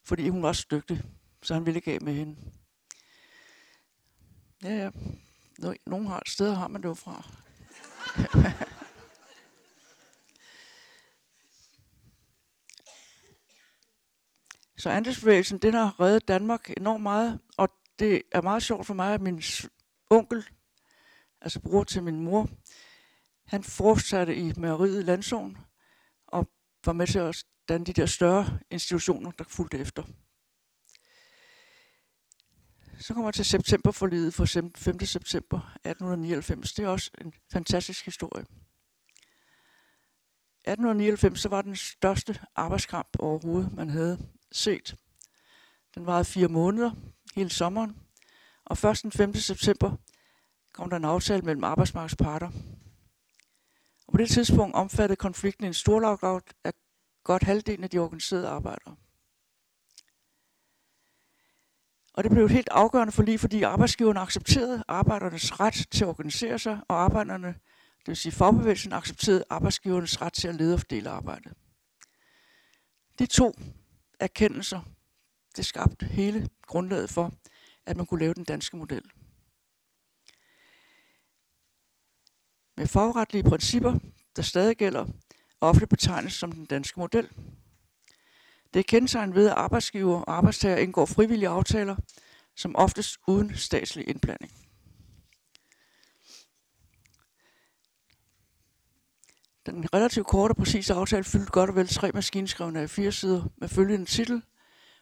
[0.05, 1.01] fordi hun var så dygtig,
[1.43, 2.35] så han ville ikke af med hende.
[4.63, 4.89] Ja, ja.
[5.85, 7.25] Nogle har et sted, har man det jo fra.
[14.79, 19.13] Så andelsbevægelsen, den har reddet Danmark enormt meget, og det er meget sjovt for mig,
[19.13, 19.41] at min
[20.09, 20.45] onkel,
[21.41, 22.49] altså bror til min mor,
[23.45, 25.57] han fortsatte i mejeriet i Landsovn,
[26.27, 26.49] og
[26.85, 30.03] var med til at danne de der større institutioner, der fulgte efter.
[32.99, 34.99] Så kommer jeg til septemberforlidet for 5.
[34.99, 36.73] september 1899.
[36.73, 38.45] Det er også en fantastisk historie.
[40.69, 44.95] 1899 så var den største arbejdskamp overhovedet, man havde set.
[45.95, 46.91] Den varede fire måneder,
[47.35, 47.97] hele sommeren.
[48.65, 49.33] Og først den 5.
[49.33, 49.95] september
[50.73, 52.51] kom der en aftale mellem arbejdsmarkedsparter.
[54.07, 56.73] Og på det tidspunkt omfattede konflikten en stor lockout af
[57.29, 58.95] godt halvdelen af de organiserede arbejdere.
[62.13, 66.07] Og det blev et helt afgørende for lige, fordi arbejdsgiverne accepterede arbejdernes ret til at
[66.07, 67.47] organisere sig, og arbejderne,
[67.99, 71.53] det vil sige fagbevægelsen, accepterede arbejdsgivernes ret til at lede og fordele arbejdet.
[73.19, 73.53] De to
[74.19, 74.81] erkendelser,
[75.55, 77.33] det skabte hele grundlaget for,
[77.85, 79.03] at man kunne lave den danske model.
[82.77, 83.99] Med fagretlige principper,
[84.35, 85.05] der stadig gælder,
[85.61, 87.29] ofte betegnes som den danske model.
[88.73, 91.95] Det er kendetegnet ved, at arbejdsgiver og arbejdstager indgår frivillige aftaler,
[92.55, 94.51] som oftest uden statslig indblanding.
[99.65, 103.43] Den relativt korte og præcise aftale fyldte godt og vel tre maskinskrevne af fire sider
[103.57, 104.41] med følgende titel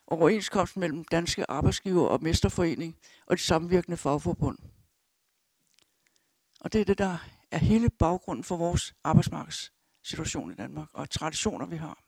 [0.07, 4.57] Overenskomsten mellem danske arbejdsgiver og mesterforening og de samvirkende fagforbund.
[6.59, 7.17] Og det er det, der
[7.51, 8.95] er hele baggrunden for vores
[10.07, 12.03] situation i Danmark og traditioner, vi har.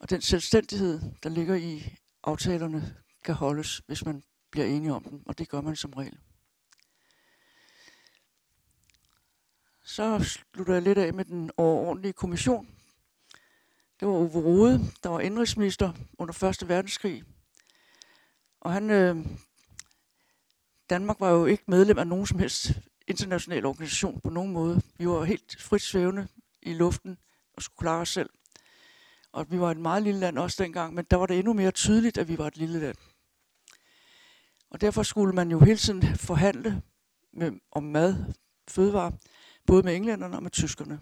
[0.00, 5.22] Og den selvstændighed, der ligger i aftalerne, kan holdes, hvis man bliver enige om dem,
[5.26, 6.18] og det gør man som regel.
[9.84, 10.18] Så
[10.54, 12.68] slutter jeg lidt af med den overordentlige kommission.
[14.00, 16.68] Det var Ove Rode, der var indrigsminister under 1.
[16.68, 17.24] verdenskrig.
[18.60, 19.26] Og han, øh,
[20.90, 22.72] Danmark var jo ikke medlem af nogen som helst
[23.06, 24.82] international organisation på nogen måde.
[24.98, 26.28] Vi var helt frit svævende
[26.68, 27.18] i luften
[27.52, 28.30] og skulle klare os selv.
[29.32, 31.70] Og vi var et meget lille land også dengang, men der var det endnu mere
[31.70, 32.96] tydeligt, at vi var et lille land.
[34.70, 36.82] Og derfor skulle man jo hele tiden forhandle
[37.32, 38.34] med, om mad,
[38.68, 39.12] fødevare,
[39.66, 41.00] både med englænderne og med tyskerne.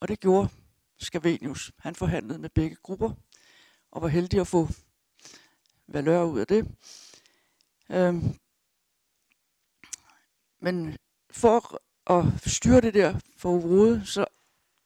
[0.00, 0.48] Og det gjorde
[0.98, 1.72] Scavenius.
[1.78, 3.12] Han forhandlede med begge grupper,
[3.90, 4.68] og var heldig at få
[5.88, 6.76] valør ud af det.
[7.90, 8.38] Øhm,
[10.60, 10.96] men
[11.30, 14.24] for at styre det der for overhovedet, så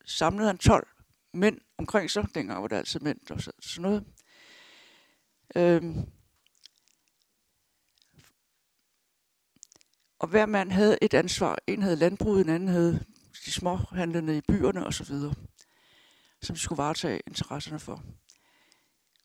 [0.07, 0.88] samlede han 12
[1.33, 2.35] mænd omkring sig.
[2.35, 4.05] Dengang var det altid mænd, og sådan noget.
[5.57, 6.11] Øhm,
[10.19, 11.59] og hver mand havde et ansvar.
[11.66, 13.05] En havde landbruget, en anden havde
[13.47, 15.14] de små handlende i byerne osv.,
[16.42, 18.05] som de skulle varetage interesserne for.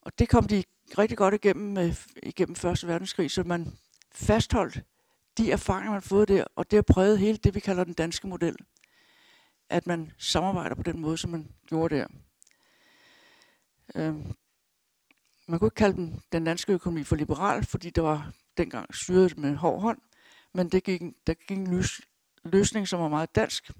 [0.01, 0.63] Og det kom de
[0.97, 3.77] rigtig godt igennem, med, igennem Første Verdenskrig, så man
[4.11, 4.83] fastholdt
[5.37, 7.93] de erfaringer, man har fået der, og det har præget hele det, vi kalder den
[7.93, 8.55] danske model.
[9.71, 12.07] At man samarbejder på den måde, som man gjorde der.
[13.95, 14.15] Øh,
[15.47, 19.37] man kunne ikke kalde den, den danske økonomi for liberal, fordi der var dengang styret
[19.37, 20.01] med hård hånd,
[20.53, 22.01] men det gik, der gik en løs,
[22.43, 23.71] løsning, som var meget dansk,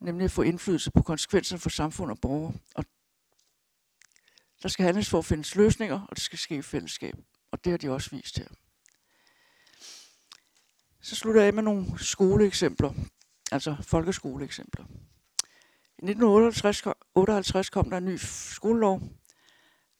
[0.00, 2.54] nemlig at få indflydelse på konsekvenser for samfund og borgere.
[2.74, 2.84] Og
[4.62, 7.14] der skal handles for at findes løsninger, og det skal ske i fællesskab.
[7.50, 8.48] Og det har de også vist her.
[11.00, 12.92] Så slutter jeg af med nogle skoleeksempler,
[13.54, 14.84] altså folkeskoleeksempler.
[15.98, 19.02] I 1958 kom der en ny skolelov.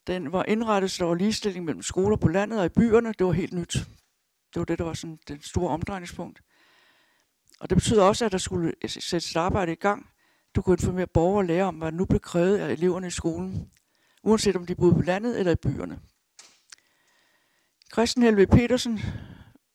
[0.07, 3.12] Den var indrettet, så der var ligestilling mellem skoler på landet og i byerne.
[3.19, 3.73] Det var helt nyt.
[4.55, 6.43] Det var det, der var sådan den store omdrejningspunkt.
[7.61, 10.11] Og det betyder også, at der skulle sættes et arbejde i gang.
[10.55, 13.71] Du kunne informere borgere og lære om, hvad nu blev krævet af eleverne i skolen,
[14.23, 16.01] uanset om de boede på landet eller i byerne.
[17.93, 19.01] Christian Helve Petersen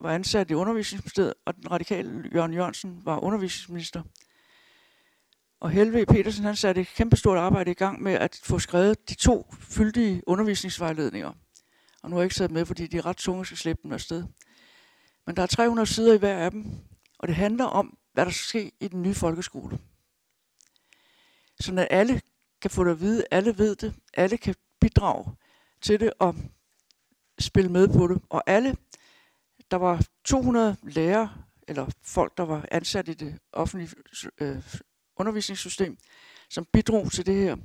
[0.02, 4.02] var ansat i undervisningsministeriet, og den radikale Jørgen Jørgensen var undervisningsminister.
[5.60, 9.16] Og Helve Petersen han satte et kæmpestort arbejde i gang med at få skrevet de
[9.16, 11.32] to fyldige undervisningsvejledninger.
[12.04, 13.92] Og nu har jeg ikke sat med, fordi de er ret tunge, skal slippe dem
[13.92, 14.24] afsted.
[15.26, 16.66] Men der er 300 sider i hver af dem,
[17.20, 19.80] og det handler om, hvad der skal ske i den nye folkeskole.
[21.60, 22.22] Så at alle
[22.62, 25.36] kan få det at vide, alle ved det, alle kan bidrage
[25.82, 26.36] til det og
[27.40, 28.22] spille med på det.
[28.30, 28.78] Og alle
[29.72, 31.34] der var 200 lærere,
[31.68, 33.96] eller folk, der var ansat i det offentlige
[34.38, 34.64] øh,
[35.16, 35.98] undervisningssystem,
[36.50, 37.56] som bidrog til det her.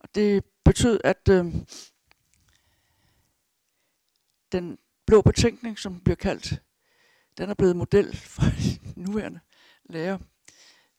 [0.00, 1.54] Og det betød, at øh,
[4.52, 6.62] den blå betænkning, som bliver kaldt,
[7.38, 8.42] den er blevet model for
[9.06, 9.40] nuværende
[9.84, 10.18] lærer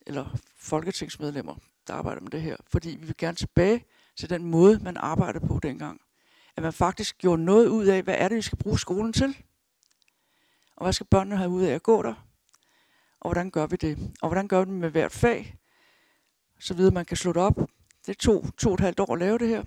[0.08, 1.56] eller folketingsmedlemmer,
[1.88, 2.56] der arbejder med det her.
[2.68, 6.02] Fordi vi vil gerne tilbage til den måde, man arbejdede på dengang.
[6.56, 9.38] At man faktisk gjorde noget ud af, hvad er det, vi skal bruge skolen til.
[10.82, 12.14] Og hvad skal børnene have ud af at gå der?
[13.20, 14.12] Og hvordan gør vi det?
[14.22, 15.56] Og hvordan gør vi det med hvert fag?
[16.60, 17.60] Så videre man kan slå det op.
[18.06, 19.64] Det tog to og et halvt år at lave det her.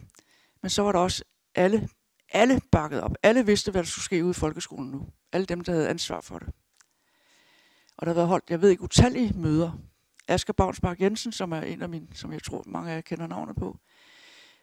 [0.62, 1.24] Men så var der også
[1.55, 1.88] alle,
[2.33, 3.14] alle bakket op.
[3.22, 5.07] Alle vidste, hvad der skulle ske ude i folkeskolen nu.
[5.33, 6.48] Alle dem, der havde ansvar for det.
[7.96, 9.72] Og der har været holdt, jeg ved ikke, utallige møder.
[10.29, 13.27] Asger Bavnsmark Jensen, som er en af mine, som jeg tror, mange af jer kender
[13.27, 13.79] navnet på,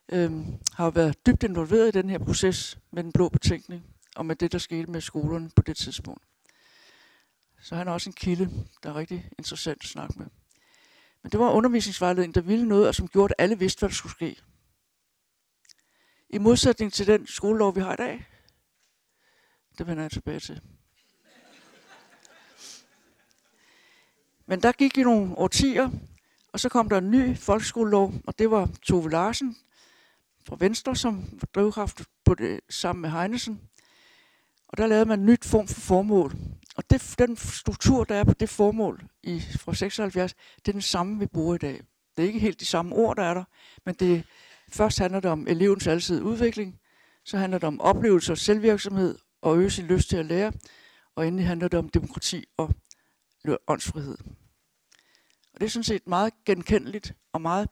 [0.10, 3.84] øhm, har været dybt involveret i den her proces med den blå betænkning,
[4.16, 6.24] og med det, der skete med skolerne på det tidspunkt.
[7.62, 10.28] Så han er også en kilde, der er rigtig interessant at snakke med.
[11.24, 13.96] Men det var undervisningsvejledningen, der ville noget, og som gjorde, at alle vidste, hvad der
[13.96, 14.42] skulle ske.
[16.30, 18.26] I modsætning til den skolelov, vi har i dag.
[19.78, 20.62] Det vender jeg tilbage til.
[24.46, 25.90] Men der gik i nogle årtier,
[26.54, 29.58] og så kom der en ny folkeskolelov, og det var Tove Larsen
[30.48, 33.62] fra Venstre, som var drivkraft på det sammen med Heinesen.
[34.68, 36.36] Og der lavede man en nyt form for formål.
[36.76, 40.82] Og det, den struktur, der er på det formål i, fra 76, det er den
[40.82, 41.82] samme, vi bruger i dag.
[42.18, 43.44] Det er ikke helt de samme ord, der er der,
[43.86, 44.24] men det,
[44.70, 46.80] først handler det om elevens altid udvikling,
[47.26, 50.54] så handler det om oplevelse og selvvirksomhed og øge sin lyst til at lære,
[51.16, 52.74] og endelig handler det om demokrati og
[53.68, 54.18] åndsfrihed.
[55.54, 57.70] Og det er sådan set meget genkendeligt og meget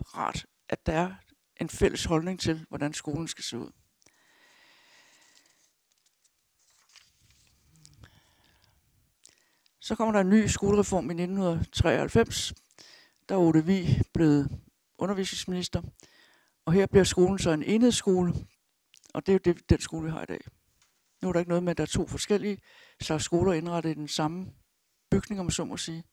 [0.00, 1.14] rart, at der er
[1.60, 3.70] en fælles holdning til, hvordan skolen skal se ud.
[9.80, 12.54] Så kommer der en ny skolereform i 1993.
[13.28, 14.60] Der er Ole Vi blevet
[14.98, 15.82] undervisningsminister.
[16.64, 18.34] Og her bliver skolen så en enhedsskole,
[19.14, 20.40] og det er jo det, den skole, vi har i dag.
[21.22, 22.58] Nu er der ikke noget med, at der er to forskellige
[23.00, 24.46] slags skoler indrettet i den samme
[25.10, 26.04] bygning, om så må sige.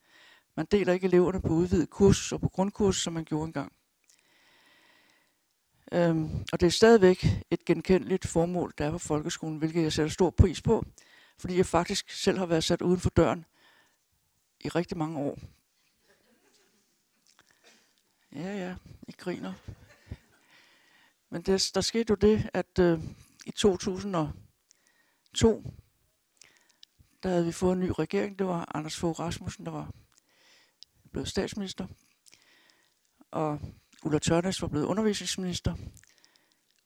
[0.57, 3.73] Man deler ikke eleverne på udvidet kurs og på grundkurs, som man gjorde engang.
[5.91, 10.11] Øhm, og det er stadigvæk et genkendeligt formål, der er på folkeskolen, hvilket jeg sætter
[10.11, 10.85] stor pris på,
[11.39, 13.45] fordi jeg faktisk selv har været sat uden for døren
[14.65, 15.39] i rigtig mange år.
[18.31, 18.75] Ja, ja,
[19.07, 19.53] I griner.
[21.29, 22.99] Men det, der skete jo det, at øh,
[23.45, 25.63] i 2002,
[27.23, 28.39] der havde vi fået en ny regering.
[28.39, 29.91] Det var Anders Fogh Rasmussen, der var
[31.11, 31.87] blevet statsminister.
[33.31, 33.59] Og
[34.03, 35.75] Ulla Tørnæs var blevet undervisningsminister.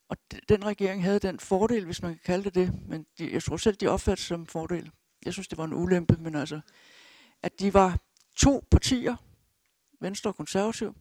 [0.09, 0.17] Og
[0.49, 3.57] den regering havde den fordel, hvis man kan kalde det det, men de, jeg tror
[3.57, 4.91] selv, de opfattede som fordel.
[5.25, 6.61] Jeg synes, det var en ulempe, men altså,
[7.43, 7.99] at de var
[8.35, 9.15] to partier,
[9.99, 10.95] Venstre og Konservativ,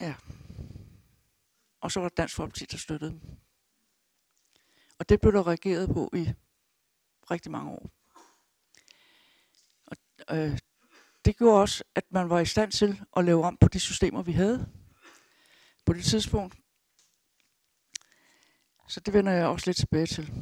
[0.00, 0.14] Ja.
[1.80, 3.20] Og så var Dansk Folkeparti, der støttede dem.
[4.98, 6.32] Og det blev der reageret på i
[7.30, 7.90] rigtig mange år.
[9.86, 9.96] Og,
[10.36, 10.58] øh,
[11.24, 14.22] det gjorde også, at man var i stand til at lave om på de systemer,
[14.22, 14.72] vi havde
[15.86, 16.56] på det tidspunkt.
[18.88, 20.32] Så det vender jeg også lidt tilbage til.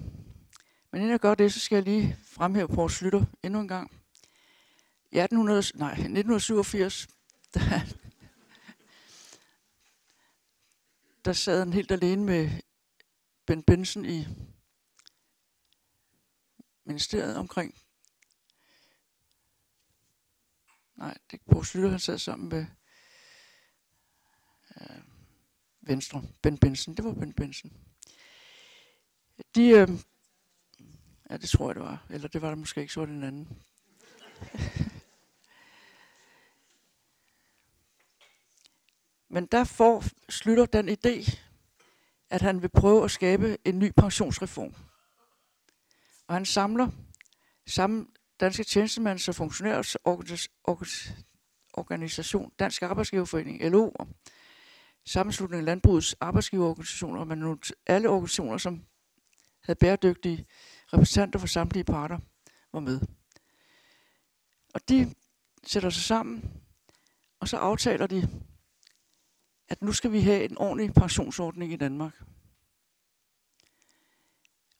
[0.94, 3.90] Men inden jeg gør det, så skal jeg lige fremhæve Poul Slytter endnu en gang.
[5.10, 7.08] I 1800, nej, 1987,
[7.54, 7.60] der,
[11.24, 12.50] der sad han helt alene med
[13.46, 14.26] Ben Benson i
[16.84, 17.74] ministeriet omkring.
[20.96, 22.66] Nej, det er på Slytter, han sad sammen med
[24.80, 24.98] øh,
[25.80, 26.22] Venstre.
[26.42, 27.72] Ben Benson, det var Ben Benson.
[29.54, 29.88] De, øh,
[31.30, 32.06] ja, det tror jeg, det var.
[32.10, 33.48] Eller det var der måske ikke, så var det en anden.
[39.34, 41.38] Men der får Slytter den idé,
[42.30, 44.74] at han vil prøve at skabe en ny pensionsreform.
[46.26, 46.90] Og han samler
[47.66, 48.06] samme
[48.40, 49.96] danske tjenestemands- og funktionærers
[51.72, 54.08] organisation, Dansk Arbejdsgiverforening, LO, og
[55.06, 58.84] sammenslutningen af landbrugets arbejdsgiverorganisationer, men alle organisationer, som
[59.62, 60.46] havde bæredygtige
[60.92, 62.18] repræsentanter for samtlige parter,
[62.72, 63.00] var med.
[64.74, 65.14] Og de
[65.66, 66.62] sætter sig sammen,
[67.40, 68.28] og så aftaler de
[69.68, 72.22] at nu skal vi have en ordentlig pensionsordning i Danmark.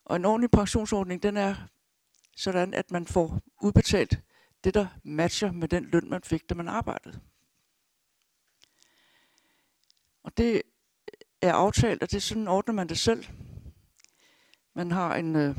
[0.04, 1.54] Og en ordentlig pensionsordning, den er
[2.36, 4.22] sådan, at man får udbetalt
[4.64, 7.20] det, der matcher med den løn, man fik, da man arbejdede.
[10.22, 10.62] Og det
[11.42, 13.24] er aftalt, og det er sådan, ordner man det selv.
[14.74, 15.56] Man har en, øh,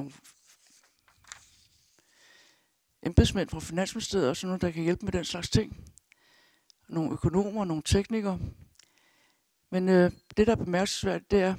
[0.00, 0.12] nogle
[3.02, 5.84] embedsmænd fra Finansministeriet og sådan noget, der kan hjælpe med den slags ting
[6.88, 8.38] nogle økonomer, nogle teknikere.
[9.70, 11.54] Men øh, det, der er bemærkelsesværdigt, det er,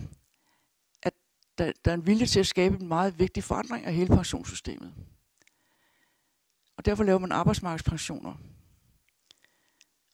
[1.03, 1.13] at
[1.57, 4.93] der, der er en vilje til at skabe en meget vigtig forandring af hele pensionssystemet.
[6.77, 8.35] Og derfor laver man arbejdsmarkedspensioner.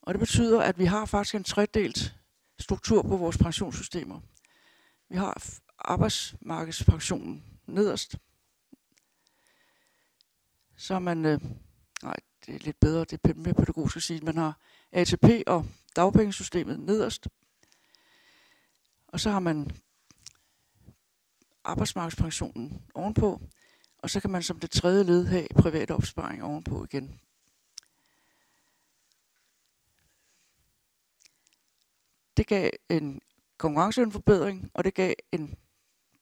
[0.01, 2.15] Og det betyder, at vi har faktisk en tredelt
[2.59, 4.19] struktur på vores pensionssystemer.
[5.09, 5.43] Vi har
[5.79, 8.15] arbejdsmarkedspensionen nederst.
[10.75, 11.41] Så er man, øh,
[12.03, 14.59] nej, det er lidt bedre, det er mere pædagogisk at sige, man har
[14.91, 17.27] ATP og dagpengesystemet nederst.
[19.07, 19.71] Og så har man
[21.63, 23.41] arbejdsmarkedspensionen ovenpå,
[23.97, 27.19] og så kan man som det tredje led have privat opsparing ovenpå igen.
[32.37, 33.21] Det gav en
[33.57, 35.57] konkurrenceforbedring, og det gav en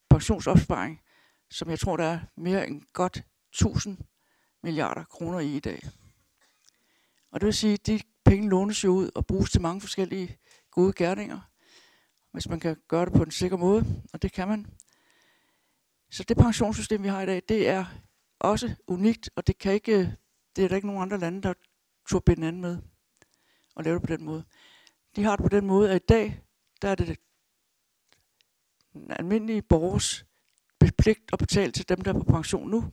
[0.10, 1.02] pensionsopsparing,
[1.50, 3.98] som jeg tror, der er mere end godt 1000
[4.64, 5.82] milliarder kroner i i dag.
[7.32, 10.38] Og det vil sige, at de penge lånes jo ud og bruges til mange forskellige
[10.72, 11.40] gode gerninger,
[12.32, 14.68] hvis man kan gøre det på en sikker måde, og det kan man.
[16.12, 17.86] Så det pensionssystem, vi har i dag, det er
[18.39, 20.16] også unikt, og det, kan ikke,
[20.56, 21.54] det er der ikke nogen andre lande, der
[22.10, 22.78] turde binde anden med
[23.76, 24.43] og lave det på den måde.
[25.16, 26.41] De har det på den måde, at i dag,
[26.82, 27.20] der er det
[28.93, 30.26] den almindelige borgers
[30.92, 32.92] pligt at betale til dem, der er på pension nu.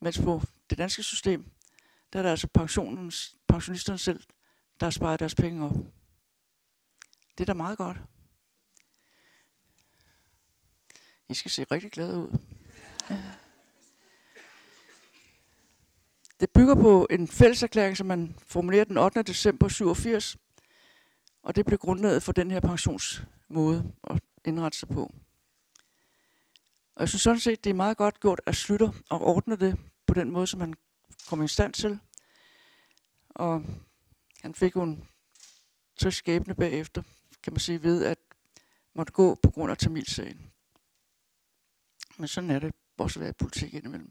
[0.00, 1.50] Mens på det danske system,
[2.12, 4.22] der er det altså pensionens, pensionisterne selv,
[4.80, 5.76] der har sparet deres penge op.
[7.38, 7.96] Det er da meget godt.
[11.28, 12.38] I skal se rigtig glade ud.
[16.40, 19.22] Det bygger på en fælleserklæring, som man formulerer den 8.
[19.22, 20.36] december 87,
[21.42, 25.14] og det blev grundlaget for den her pensionsmåde at indrette sig på.
[26.96, 29.78] Og jeg synes sådan set, det er meget godt gjort at slutte og ordne det
[30.06, 30.74] på den måde, som man
[31.28, 31.98] kommer i stand til.
[33.28, 33.64] Og
[34.42, 35.08] han fik jo en
[35.96, 37.02] trist skæbne bagefter,
[37.42, 38.18] kan man sige, ved at
[38.94, 40.52] måtte gå på grund af Tamilsagen.
[42.18, 44.10] Men sådan er det også at være i politik indimellem.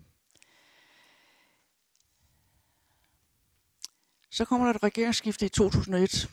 [4.30, 6.30] Så kommer der et regeringsskifte i 2001,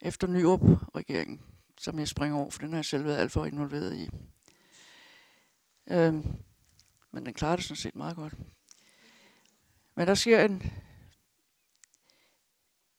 [0.00, 1.40] efter Nyrup-regeringen,
[1.78, 4.10] som jeg springer over, for den har jeg selv været alt for involveret i.
[5.90, 6.36] Øhm,
[7.10, 8.34] men den klarer det sådan set meget godt.
[9.96, 10.72] Men der sker en,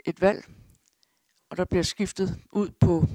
[0.05, 0.45] et valg,
[1.49, 3.07] og der bliver skiftet ud på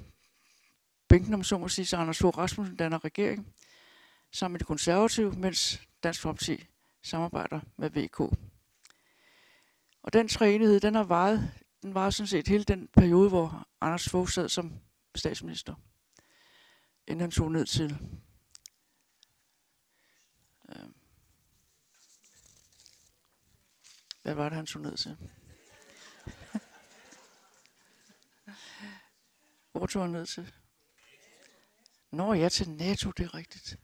[1.09, 3.55] bænken, om så må sige, så Anders Fogh Rasmussen danner regering
[4.33, 6.66] sammen med de konservative, mens Dansk Folkeparti
[7.03, 8.20] samarbejder med VK.
[10.03, 11.53] Og den træenighed, den har varet,
[11.83, 14.72] den var sådan set hele den periode, hvor Anders Fogh sad som
[15.14, 15.74] statsminister,
[17.07, 17.99] inden han tog ned til
[24.27, 25.16] hvad var det, han tog ned til?
[29.72, 30.55] Hvor tog han ned til?
[32.11, 33.79] Nå ja, til NATO, det er rigtigt.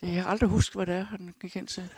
[0.00, 1.94] Det har jeg aldrig husket, hvad det er, han gik ind til.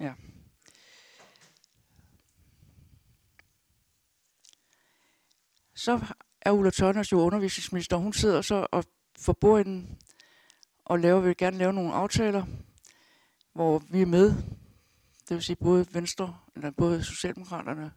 [0.00, 0.14] Ja.
[5.74, 7.96] Så er Ulla Tørnes jo undervisningsminister.
[7.96, 8.84] Hun sidder så og
[9.18, 9.98] for bordenden
[10.84, 12.46] og laver, vil gerne lave nogle aftaler,
[13.52, 14.28] hvor vi er med.
[15.28, 17.92] Det vil sige både Venstre, eller både Socialdemokraterne,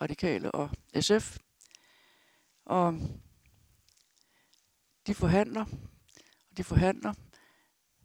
[0.00, 0.70] Radikale og
[1.00, 1.38] SF.
[2.64, 3.00] Og
[5.06, 5.64] de forhandler,
[6.50, 7.14] og de forhandler,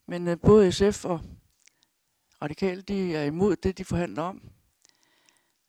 [0.06, 1.22] men øh, både SF og
[2.42, 4.52] Radikale, de er imod det, de forhandler om.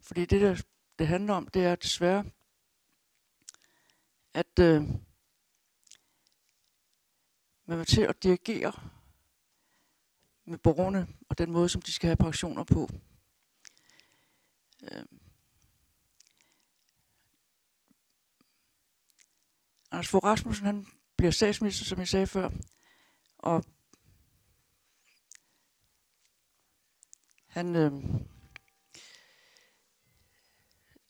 [0.01, 0.63] Fordi det, der
[0.99, 2.25] det handler om, det er desværre,
[4.35, 4.85] at øh,
[7.71, 8.73] man var til at dirigere
[10.45, 12.89] med borgerne og den måde, som de skal have pensioner på.
[14.83, 15.05] Øh.
[19.91, 22.51] Anders Fogh Rasmussen, han bliver statsminister, som jeg sagde før,
[23.39, 23.65] og
[27.47, 27.93] han øh,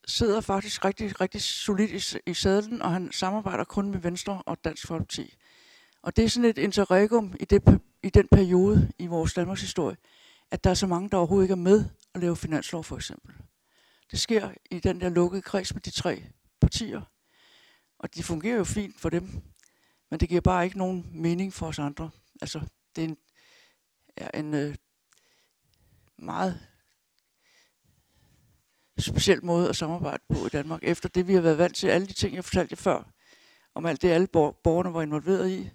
[0.06, 4.64] sidder faktisk rigtig, rigtig solidt i, i sadlen, og han samarbejder kun med Venstre og
[4.64, 5.36] Dansk Folkeparti.
[6.02, 9.96] Og det er sådan et interregum i, det, i den periode i vores Danmarks historie,
[10.50, 11.84] at der er så mange, der overhovedet ikke er med
[12.14, 13.34] at lave finanslov for eksempel.
[14.10, 16.24] Det sker i den der lukkede kreds med de tre
[16.60, 17.02] partier,
[17.98, 19.42] og det fungerer jo fint for dem,
[20.10, 22.10] men det giver bare ikke nogen mening for os andre.
[22.40, 22.60] Altså,
[22.96, 23.16] det er en,
[24.16, 24.74] er en øh,
[26.18, 26.60] meget
[28.98, 32.06] speciel måde at samarbejde på i Danmark, efter det vi har været vant til, alle
[32.06, 33.12] de ting, jeg fortalte jer før,
[33.74, 35.70] om alt det, alle borgerne var involveret i,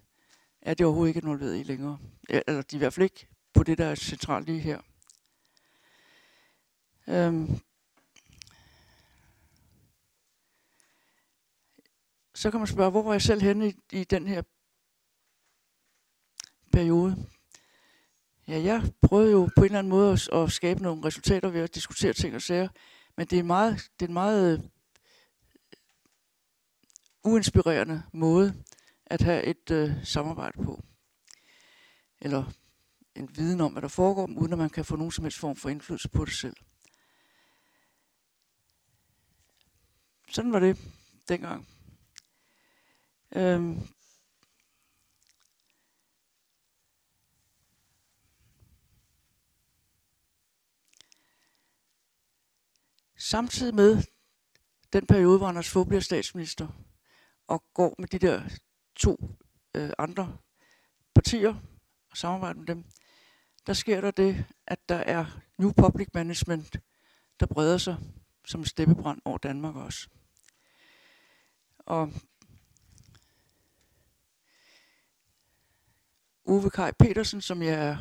[0.65, 1.99] er det overhovedet ikke involveret i længere.
[2.29, 4.81] Eller de er i hvert fald ikke på det, der er centralt lige her.
[7.07, 7.59] Øhm.
[12.35, 14.41] Så kan man spørge, hvor var jeg selv henne i, i den her
[16.71, 17.27] periode?
[18.47, 21.61] Ja, jeg prøvede jo på en eller anden måde at, at skabe nogle resultater ved
[21.61, 22.67] at diskutere ting og sager,
[23.17, 24.63] men det er, meget, det er en meget øh,
[27.23, 28.63] uinspirerende måde
[29.05, 30.83] at have et øh, samarbejde på.
[32.21, 32.51] Eller
[33.15, 35.55] en viden om, hvad der foregår, uden at man kan få nogen som helst form
[35.55, 36.55] for indflydelse på det selv.
[40.29, 40.77] Sådan var det
[41.27, 41.67] dengang.
[43.35, 43.79] Øhm.
[53.17, 54.03] Samtidig med
[54.93, 56.67] den periode, hvor Anders Fogh bliver statsminister,
[57.47, 58.49] og går med de der
[58.95, 59.37] to
[59.75, 60.37] øh, andre
[61.15, 61.55] partier
[62.11, 62.83] og samarbejde med dem,
[63.67, 65.25] der sker der det, at der er
[65.57, 66.77] New Public Management,
[67.39, 67.97] der breder sig
[68.45, 70.07] som steppebrand over Danmark også.
[71.77, 72.13] Og
[76.45, 77.97] Uwe Kai Petersen, som jeg er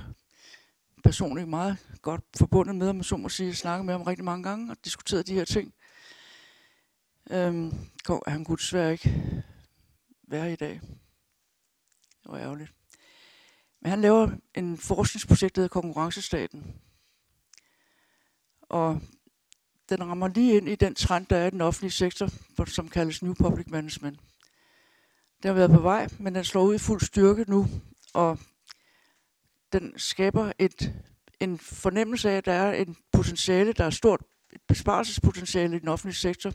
[1.05, 4.71] personligt meget godt forbundet med, om så må sige, snakket med ham rigtig mange gange
[4.71, 5.75] og diskuteret de her ting.
[7.31, 7.73] Øhm,
[8.27, 9.45] han kunne desværre ikke
[10.35, 10.81] være i dag.
[12.23, 12.73] Det var ærgerligt.
[13.81, 16.75] Men han laver en forskningsprojekt, der hedder Konkurrencestaten.
[18.61, 19.01] Og
[19.89, 22.29] den rammer lige ind i den trend, der er i den offentlige sektor,
[22.67, 24.21] som kaldes New Public Management.
[25.43, 27.67] Den har været på vej, men den slår ud i fuld styrke nu,
[28.15, 28.39] og
[29.73, 30.95] den skaber et,
[31.41, 34.21] en fornemmelse af, at der er en potentiale, der er stort,
[34.53, 36.53] et besparelsespotentiale i den offentlige sektor,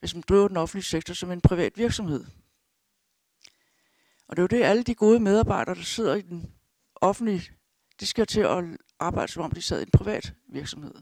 [0.00, 2.24] hvis man driver den offentlige sektor som en privat virksomhed.
[4.28, 6.54] Og det er jo det, alle de gode medarbejdere, der sidder i den
[6.94, 7.50] offentlige,
[8.00, 8.64] de skal til at
[8.98, 10.94] arbejde, som om de sad i en privat virksomhed.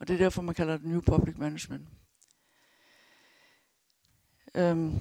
[0.00, 1.88] Og det er derfor, man kalder det New Public Management.
[4.54, 5.00] Øhm,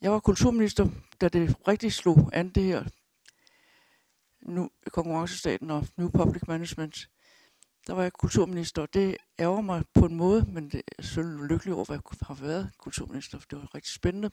[0.00, 0.88] jeg var kulturminister,
[1.20, 2.84] da det rigtig slog an det her
[4.42, 7.08] nu, konkurrencestaten og New Public Management.
[7.86, 11.48] Der var jeg kulturminister, og det ærger mig på en måde, men det er selvfølgelig
[11.48, 14.30] lykkelig over, at jeg har været kulturminister, for det var rigtig spændende.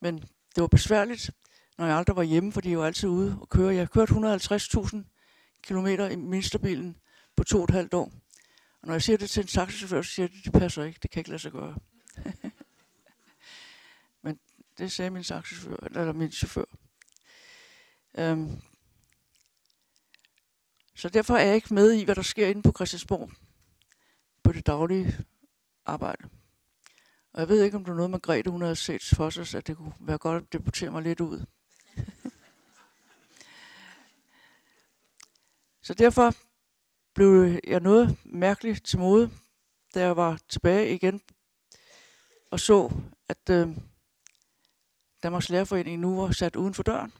[0.00, 0.24] Men
[0.54, 1.30] det var besværligt,
[1.78, 3.74] når jeg aldrig var hjemme, fordi jeg var altid ude og køre.
[3.74, 4.96] Jeg har kørt 150.000
[5.62, 6.96] km i ministerbilen
[7.36, 8.12] på to og et halvt år.
[8.80, 11.10] Og når jeg siger det til en taxichauffør, så siger jeg, det passer ikke, det
[11.10, 11.76] kan ikke lade sig gøre.
[14.22, 14.38] Men
[14.78, 16.64] det sagde min taxichauffør, eller min chauffør.
[18.18, 18.60] Øhm.
[20.94, 23.30] så derfor er jeg ikke med i, hvad der sker inde på Christiansborg
[24.42, 25.16] på det daglige
[25.86, 26.28] arbejde.
[27.40, 29.66] Og jeg ved ikke, om det er noget, Margrethe hun havde set for sig, at
[29.66, 31.44] det kunne være godt at deportere mig lidt ud.
[35.86, 36.34] så derfor
[37.14, 39.30] blev jeg noget mærkeligt til mode,
[39.94, 41.20] da jeg var tilbage igen
[42.50, 42.92] og så,
[43.28, 43.68] at øh,
[45.22, 47.12] Danmarks Lærerforening nu var sat uden for døren.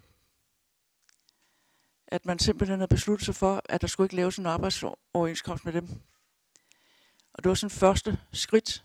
[2.07, 5.73] At man simpelthen havde besluttet sig for, at der skulle ikke laves en arbejdsoverenskomst med
[5.73, 5.89] dem.
[7.33, 8.85] Og det var sådan første skridt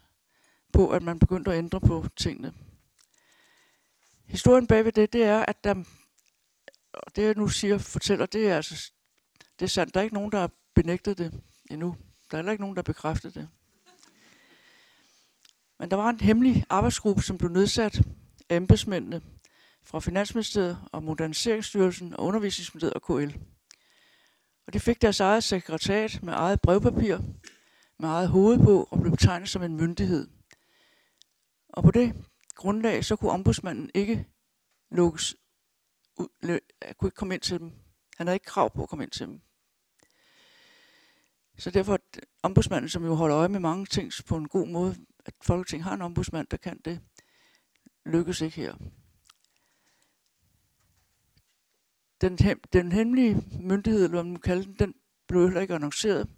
[0.75, 2.53] på, at man begyndte at ændre på tingene.
[4.25, 5.75] Historien bagved det, det er, at der,
[6.93, 8.91] og det jeg nu siger, fortæller, det er altså,
[9.59, 9.93] det er sandt.
[9.93, 11.97] Der er ikke nogen, der har benægtet det endnu.
[12.31, 13.49] Der er heller ikke nogen, der har bekræftet det.
[15.79, 18.01] Men der var en hemmelig arbejdsgruppe, som blev nedsat
[18.49, 19.21] af embedsmændene
[19.83, 23.37] fra Finansministeriet og Moderniseringsstyrelsen og Undervisningsministeriet og KL.
[24.67, 27.17] Og de fik deres eget sekretariat med eget brevpapir,
[27.99, 30.27] med eget hoved på og blev betegnet som en myndighed.
[31.75, 34.27] Og på det grundlag, så kunne ombudsmanden ikke
[34.91, 35.35] lukkes
[36.17, 36.59] ud, øh,
[36.97, 37.71] kunne ikke komme ind til dem.
[38.17, 39.41] Han havde ikke krav på at komme ind til dem.
[41.57, 41.99] Så derfor,
[42.43, 44.95] ombudsmanden, som jo holder øje med mange ting på en god måde,
[45.25, 47.01] at Folketinget har en ombudsmand, der kan det,
[48.05, 48.75] lykkes ikke her.
[52.21, 54.93] Den, hem, den hemmelige myndighed, eller hvad man kalder den, den
[55.27, 56.29] blev heller ikke annonceret.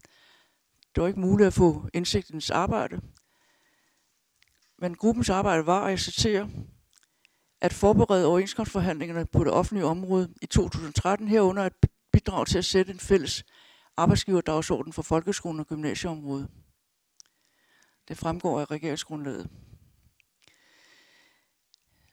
[0.96, 3.02] Det var ikke muligt at få indsigt i dens arbejde.
[4.80, 6.48] Men gruppens arbejde var, og jeg citerer,
[7.62, 11.74] at forberede overenskomstforhandlingerne på det offentlige område i 2013 herunder at
[12.12, 13.44] bidrage til at sætte en fælles
[13.98, 16.48] arbejdsgiverdagsorden for folkeskolen og gymnasieområdet.
[18.08, 19.50] Det fremgår af regeringsgrundlaget.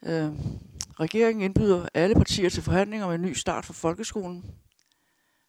[0.02, 0.30] Øh,
[1.00, 4.54] regeringen indbyder alle partier til forhandlinger om en ny start for folkeskolen,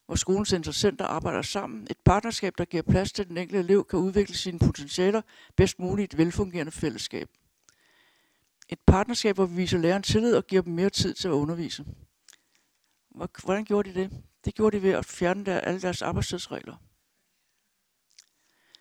[0.06, 1.88] hvor skolens interessenter arbejder sammen.
[1.90, 5.22] Et partnerskab, der giver plads til, at den enkelte elev kan udvikle sine potentialer
[5.56, 7.30] bedst muligt i et velfungerende fællesskab.
[8.70, 11.86] Et partnerskab, hvor vi viser læreren tillid og giver dem mere tid til at undervise.
[13.44, 14.24] Hvordan gjorde de det?
[14.46, 16.76] Det gjorde de ved at fjerne der, alle deres arbejdstidsregler.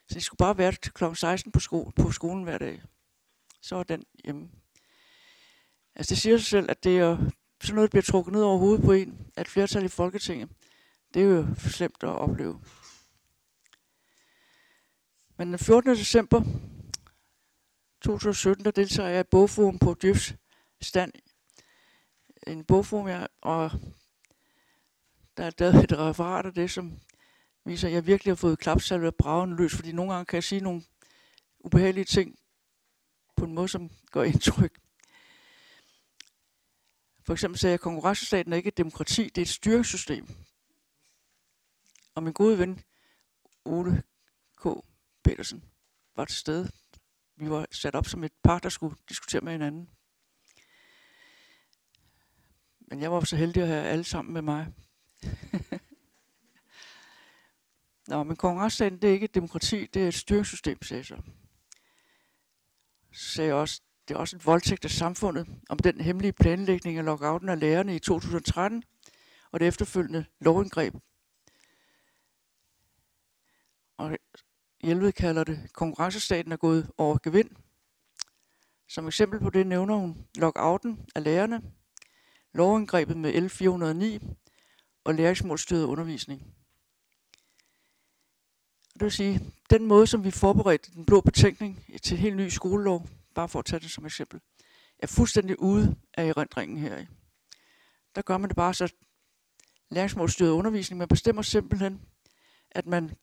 [0.08, 1.04] Så de skulle bare være til kl.
[1.14, 2.82] 16 på, sko- på skolen hver dag.
[3.60, 4.48] Så var den hjemme.
[5.94, 7.16] Altså det siger sig selv, at det er
[7.60, 10.48] sådan noget, der bliver trukket ned over hovedet på en, at flertal i Folketinget,
[11.14, 12.60] det er jo slemt at opleve.
[15.36, 15.90] Men den 14.
[15.90, 16.42] december
[18.02, 20.34] 2017, der deltager jeg i bogforum på Djøfs
[20.80, 21.12] stand.
[22.46, 23.70] En bogforum, jeg, og
[25.36, 27.00] der er lavet et referat af det, som
[27.64, 30.44] viser, at jeg virkelig har fået klapsalve af bragen løs, fordi nogle gange kan jeg
[30.44, 30.82] sige nogle
[31.60, 32.38] ubehagelige ting
[33.36, 34.80] på en måde, som gør indtryk.
[37.26, 40.28] For eksempel sagde jeg, at konkurrencestaten er ikke et demokrati, det er et styringssystem.
[42.14, 42.80] Og min gode ven,
[43.64, 44.02] Ole
[44.62, 44.66] K.
[45.24, 45.64] Petersen,
[46.16, 46.70] var til stede.
[47.36, 49.90] Vi var sat op som et par, der skulle diskutere med hinanden.
[52.80, 54.72] Men jeg var så heldig at have alle sammen med mig.
[58.08, 61.16] Nå, men konkurrencestaten, det er ikke et demokrati, det er et styringssystem, sagde jeg så.
[63.12, 66.98] Så sagde jeg også, det er også en voldtægt af samfundet om den hemmelige planlægning
[66.98, 68.84] af lockouten af lærerne i 2013
[69.50, 70.94] og det efterfølgende lovindgreb.
[73.96, 74.18] Og
[74.82, 77.50] Hjelved kalder det, konkurrencestaten er gået over gevind.
[78.88, 81.62] Som eksempel på det nævner hun lockouten af lærerne,
[82.52, 84.34] lovindgrebet med L409
[85.04, 86.54] og læringsmålstyret undervisning.
[88.94, 92.48] Det vil sige, den måde, som vi forberedte den blå betænkning til en helt ny
[92.48, 94.40] skolelov, bare for at tage det som eksempel,
[94.98, 97.06] er fuldstændig ude af erindringen her.
[98.14, 98.94] Der gør man det bare så
[99.90, 100.98] læringsmålstyret undervisning.
[100.98, 102.02] Man bestemmer simpelthen,
[102.70, 103.16] at man,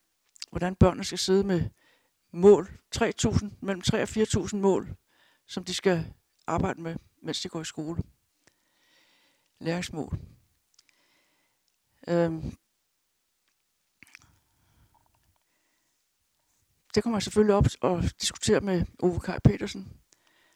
[0.49, 1.69] hvordan børnene skal sidde med
[2.31, 4.95] mål, 3.000, mellem 3 og 4.000 mål,
[5.47, 6.13] som de skal
[6.47, 8.03] arbejde med, mens de går i skole.
[9.59, 10.19] læringsmål.
[12.07, 12.57] Øhm,
[16.95, 20.01] det kommer jeg selvfølgelig op og diskutere med Ove Kaj Petersen,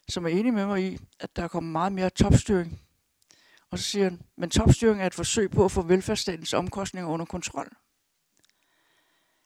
[0.09, 2.81] som er enig med mig i, at der kommer meget mere topstyring.
[3.71, 7.25] Og så siger han, men topstyring er et forsøg på at få velfærdsstatens omkostninger under
[7.25, 7.77] kontrol.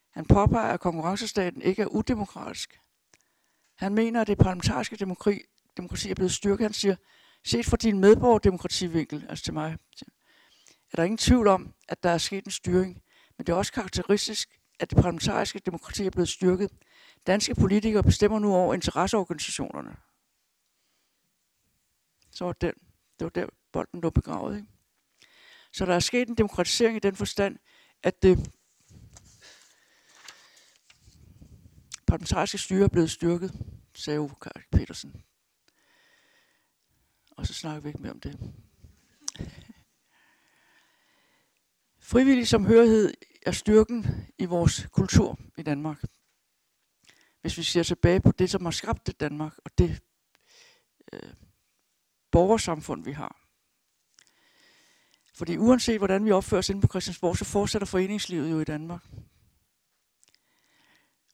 [0.09, 2.79] Han påpeger, at konkurrencestaten ikke er udemokratisk.
[3.75, 5.41] Han mener, at det parlamentariske demokrati,
[5.77, 6.65] demokrati er blevet styrket.
[6.65, 6.95] Han siger,
[7.45, 9.77] set fra din medborgerdemokrativinkel, altså til mig,
[10.91, 13.01] er der ingen tvivl om, at der er sket en styring.
[13.37, 16.71] Men det er også karakteristisk, at det parlamentariske demokrati er blevet styrket.
[17.27, 19.95] Danske politikere bestemmer nu over interesseorganisationerne.
[22.31, 22.73] Så var den,
[23.19, 24.55] det var der, bolden lå begravet.
[24.55, 24.67] Ikke?
[25.73, 27.57] Så der er sket en demokratisering i den forstand,
[28.03, 28.51] at det
[32.09, 33.51] parlamentariske styre er blevet styrket,
[33.93, 34.35] sagde Ove
[34.71, 35.23] Petersen.
[37.37, 38.39] Og så snakker vi ikke mere om det.
[41.99, 43.13] Frivillig samhørighed
[43.45, 44.05] er styrken
[44.39, 46.03] i vores kultur i Danmark.
[47.41, 50.01] Hvis vi ser tilbage på det, som har skabt det Danmark, og det
[51.13, 51.33] øh,
[52.31, 53.39] borgersamfund, vi har.
[55.33, 59.03] Fordi uanset hvordan vi opfører os inde på Christiansborg, så fortsætter foreningslivet jo i Danmark.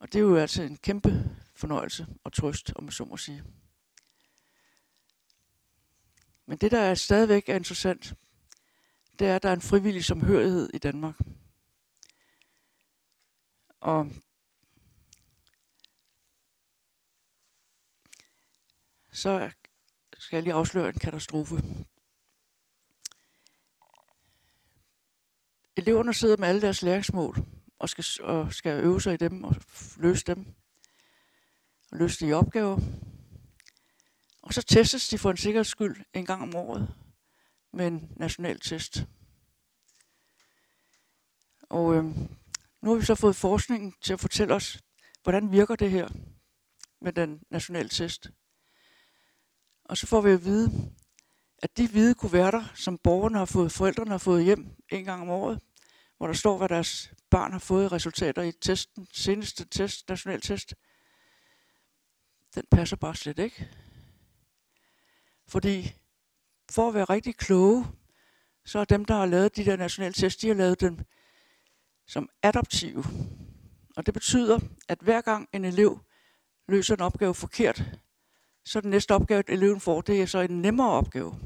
[0.05, 3.43] Og det er jo altså en kæmpe fornøjelse og trøst, om man så må sige.
[6.45, 8.13] Men det, der er stadigvæk er interessant,
[9.19, 11.15] det er, at der er en frivillig samhørighed i Danmark.
[13.79, 14.11] Og
[19.11, 19.51] så
[20.17, 21.55] skal jeg lige afsløre en katastrofe.
[25.75, 29.55] Eleverne sidder med alle deres læringsmål og skal, og skal øve sig i dem og
[29.97, 30.45] løse dem.
[31.91, 32.80] Og løse de opgaver.
[34.41, 36.93] Og så testes de for en sikkerheds skyld en gang om året
[37.73, 39.05] med en national test.
[41.69, 42.03] Og øh,
[42.82, 44.82] nu har vi så fået forskningen til at fortælle os,
[45.23, 46.07] hvordan virker det her
[47.01, 48.30] med den nationale test.
[49.86, 50.91] Og så får vi at vide,
[51.57, 55.30] at de hvide kuverter, som borgerne har fået, forældrene har fået hjem en gang om
[55.30, 55.59] året,
[56.17, 60.76] hvor der står, hvad deres barn har fået resultater i testen, seneste test, national test,
[62.55, 63.69] den passer bare slet ikke.
[65.47, 65.95] Fordi
[66.71, 67.86] for at være rigtig kloge,
[68.65, 70.99] så er dem, der har lavet de der nationale test, de har lavet dem
[72.07, 73.03] som adaptive.
[73.95, 75.99] Og det betyder, at hver gang en elev
[76.67, 77.84] løser en opgave forkert,
[78.65, 81.39] så den næste opgave, eleven får, det er så en nemmere opgave.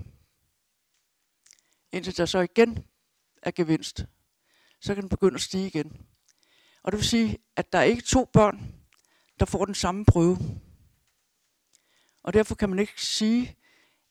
[1.91, 2.85] Indtil der så igen
[3.41, 4.05] er gevinst.
[4.81, 6.05] Så kan den begynde at stige igen.
[6.83, 8.75] Og det vil sige, at der er ikke to børn,
[9.39, 10.37] der får den samme prøve.
[12.23, 13.55] Og derfor kan man ikke sige,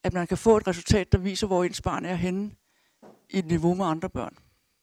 [0.02, 2.54] at man kan få et resultat, der viser, hvor ens barn er henne
[3.30, 4.38] i et niveau med andre børn.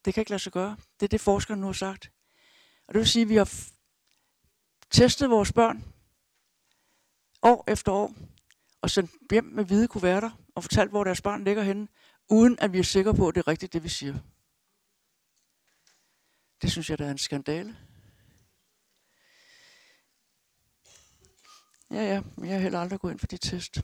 [0.05, 0.77] Det kan ikke lade sig gøre.
[0.99, 2.11] Det er det, forskerne nu har sagt.
[2.87, 3.53] Og det vil sige, at vi har
[4.89, 5.83] testet vores børn
[7.41, 8.13] år efter år,
[8.81, 11.87] og sendt hjem med hvide kuverter, og fortalt, hvor deres barn ligger henne,
[12.29, 14.15] uden at vi er sikre på, at det er rigtigt, det vi siger.
[16.65, 17.77] Det synes jeg, der er en skandale.
[21.91, 23.81] Ja, ja, men jeg har heller aldrig gået ind for de test.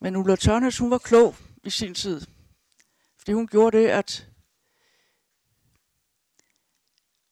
[0.00, 2.20] Men Ulla Tørnes, hun var klog i sin tid.
[3.18, 4.28] Fordi hun gjorde det, at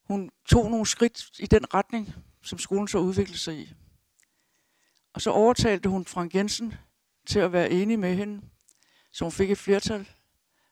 [0.03, 3.75] hun tog nogle skridt i den retning, som skolen så udviklede sig i.
[5.13, 6.75] Og så overtalte hun Frank Jensen
[7.27, 8.43] til at være enig med hende,
[9.13, 10.09] så hun fik et flertal,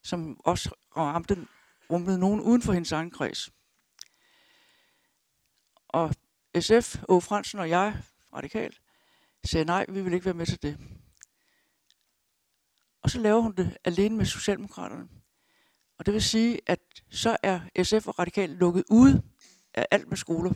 [0.02, 1.46] som også ramte,
[1.90, 3.50] rummede nogen uden for hendes egen kreds.
[5.88, 6.14] Og
[6.60, 8.02] SF, Åge Fransen og jeg,
[8.34, 8.80] radikalt,
[9.44, 10.78] sagde nej, vi vil ikke være med til det.
[13.02, 15.08] Og så laver hun det alene med Socialdemokraterne.
[15.98, 16.80] Og det vil sige, at
[17.10, 19.22] så er SF og Radikal lukket ude
[19.74, 20.52] af alt med skoler,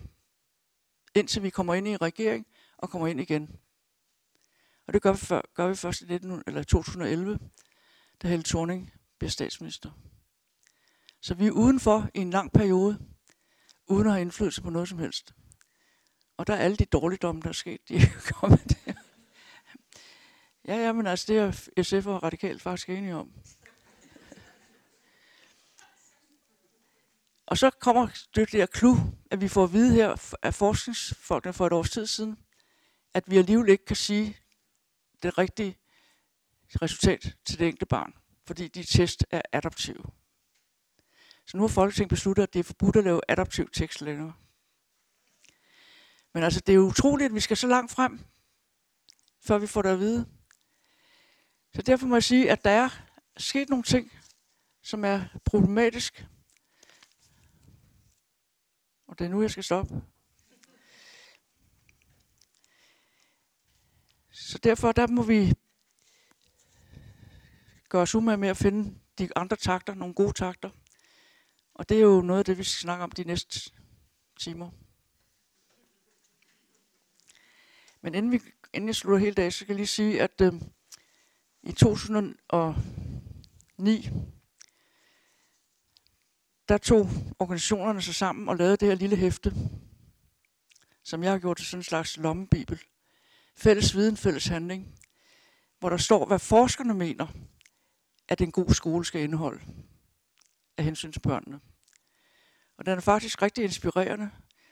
[1.14, 2.47] indtil vi kommer ind i regering
[2.78, 3.61] og kommer ind igen.
[4.86, 7.38] Og det gør vi, før, gør vi først i 19, eller 2011,
[8.22, 9.91] da Helle Thorning bliver statsminister.
[11.21, 12.99] Så vi er udenfor i en lang periode,
[13.87, 15.35] uden at have indflydelse på noget som helst.
[16.37, 18.93] Og der er alle de dårligdomme, der er sket, de er kommet der.
[20.69, 21.39] Ja, ja, men altså, det
[21.77, 23.33] er SF og Radikalt faktisk enige om.
[27.47, 28.97] Og så kommer det der klu,
[29.31, 32.39] at vi får at vide her af forskningsfolkene for et års tid siden,
[33.15, 34.37] at vi alligevel ikke kan sige
[35.23, 35.79] det rigtige
[36.83, 38.12] resultat til det enkelte barn,
[38.47, 40.05] fordi de test er adaptive.
[41.47, 44.32] Så nu har Folketinget besluttet, at det er forbudt at lave adaptiv tekst længere.
[46.34, 48.20] Men altså, det er jo utroligt, at vi skal så langt frem,
[49.47, 50.26] før vi får det at vide.
[51.74, 52.88] Så derfor må jeg sige, at der er
[53.36, 54.12] sket nogle ting,
[54.82, 56.26] som er problematisk.
[59.07, 60.03] Og det er nu, jeg skal stoppe.
[64.30, 65.55] Så derfor der må vi
[67.95, 70.70] gøre os umage med at finde de andre takter, nogle gode takter.
[71.74, 73.70] Og det er jo noget af det, vi skal snakke om de næste
[74.38, 74.70] timer.
[78.01, 78.40] Men inden, vi,
[78.72, 80.53] inden jeg slutter hele dagen, så kan jeg lige sige, at øh,
[81.62, 84.11] i 2009,
[86.68, 89.55] der tog organisationerne sig sammen og lavede det her lille hæfte,
[91.03, 92.80] som jeg har gjort til sådan en slags lommebibel.
[93.57, 94.99] Fælles viden, fælles handling,
[95.78, 97.26] hvor der står, hvad forskerne mener,
[98.29, 99.61] at en god skole skal indeholde
[100.77, 101.61] af hensyn til børnene.
[102.79, 104.31] Og den er faktisk rigtig inspirerende,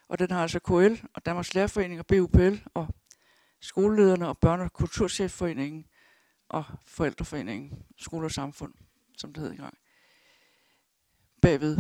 [0.08, 2.94] og den har altså KL og Danmarks Lærerforening og BUPL og
[3.60, 5.86] skolelederne og Børne- og Kulturchefforeningen
[6.48, 8.74] og Forældreforeningen, Skole og Samfund,
[9.18, 9.78] som det hed engang,
[11.42, 11.78] bagved.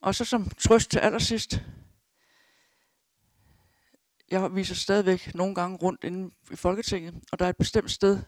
[0.00, 1.62] Og så som trøst til allersidst,
[4.30, 8.22] jeg viser stadigvæk nogle gange rundt inde i Folketinget, og der er et bestemt sted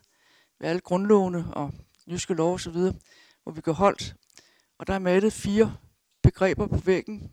[0.60, 1.72] med alle grundlovene og
[2.10, 2.76] jyske lov osv.,
[3.42, 4.16] hvor vi går holdt.
[4.78, 5.76] Og der er malet fire
[6.22, 7.30] begreber på væggen,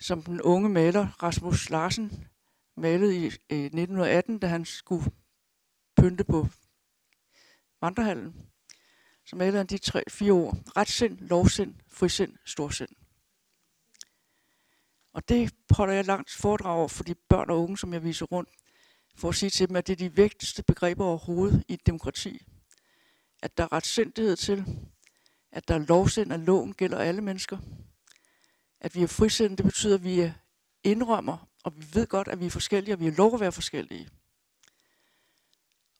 [0.00, 2.28] som den unge maler Rasmus Larsen
[2.76, 5.04] malede i 1918, da han skulle
[5.96, 6.46] pynte på
[7.80, 8.34] vandrehallen.
[9.26, 10.56] Så malede han de tre, fire ord.
[10.76, 12.88] Retsind, lovsind, frisind, storsind.
[15.12, 18.26] Og det holder jeg langt foredrag over for de børn og unge, som jeg viser
[18.26, 18.48] rundt,
[19.20, 22.46] for at sige til dem, at det er de vigtigste begreber overhovedet i et demokrati.
[23.42, 24.64] At der er retsindighed til,
[25.52, 27.58] at der er lovsind, at loven gælder alle mennesker.
[28.80, 30.32] At vi er frisind, det betyder, at vi
[30.84, 33.52] indrømmer, og vi ved godt, at vi er forskellige, og vi har lov at være
[33.52, 34.08] forskellige.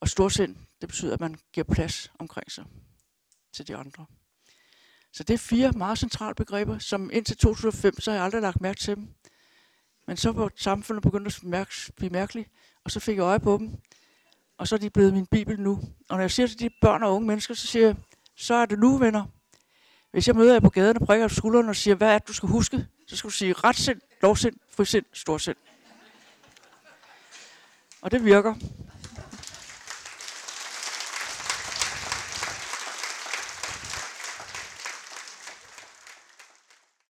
[0.00, 2.64] Og storsind, det betyder, at man giver plads omkring sig
[3.52, 4.06] til de andre.
[5.12, 8.60] Så det er fire meget centrale begreber, som indtil 2005, så har jeg aldrig lagt
[8.60, 9.08] mærke til dem.
[10.06, 12.50] Men så var samfundet begyndt at mærke, blive mærkeligt,
[12.84, 13.70] og så fik jeg øje på dem.
[14.58, 15.80] Og så er de blevet min bibel nu.
[16.08, 17.96] Og når jeg siger til de børn og unge mennesker, så siger jeg,
[18.36, 19.24] så er det nu, venner.
[20.10, 22.28] Hvis jeg møder jer på gaden og prikker på skulderen og siger, hvad er det,
[22.28, 22.86] du skal huske?
[23.06, 25.56] Så skal du sige retsind, lovsind, frisind, storsind.
[28.00, 28.54] Og det virker.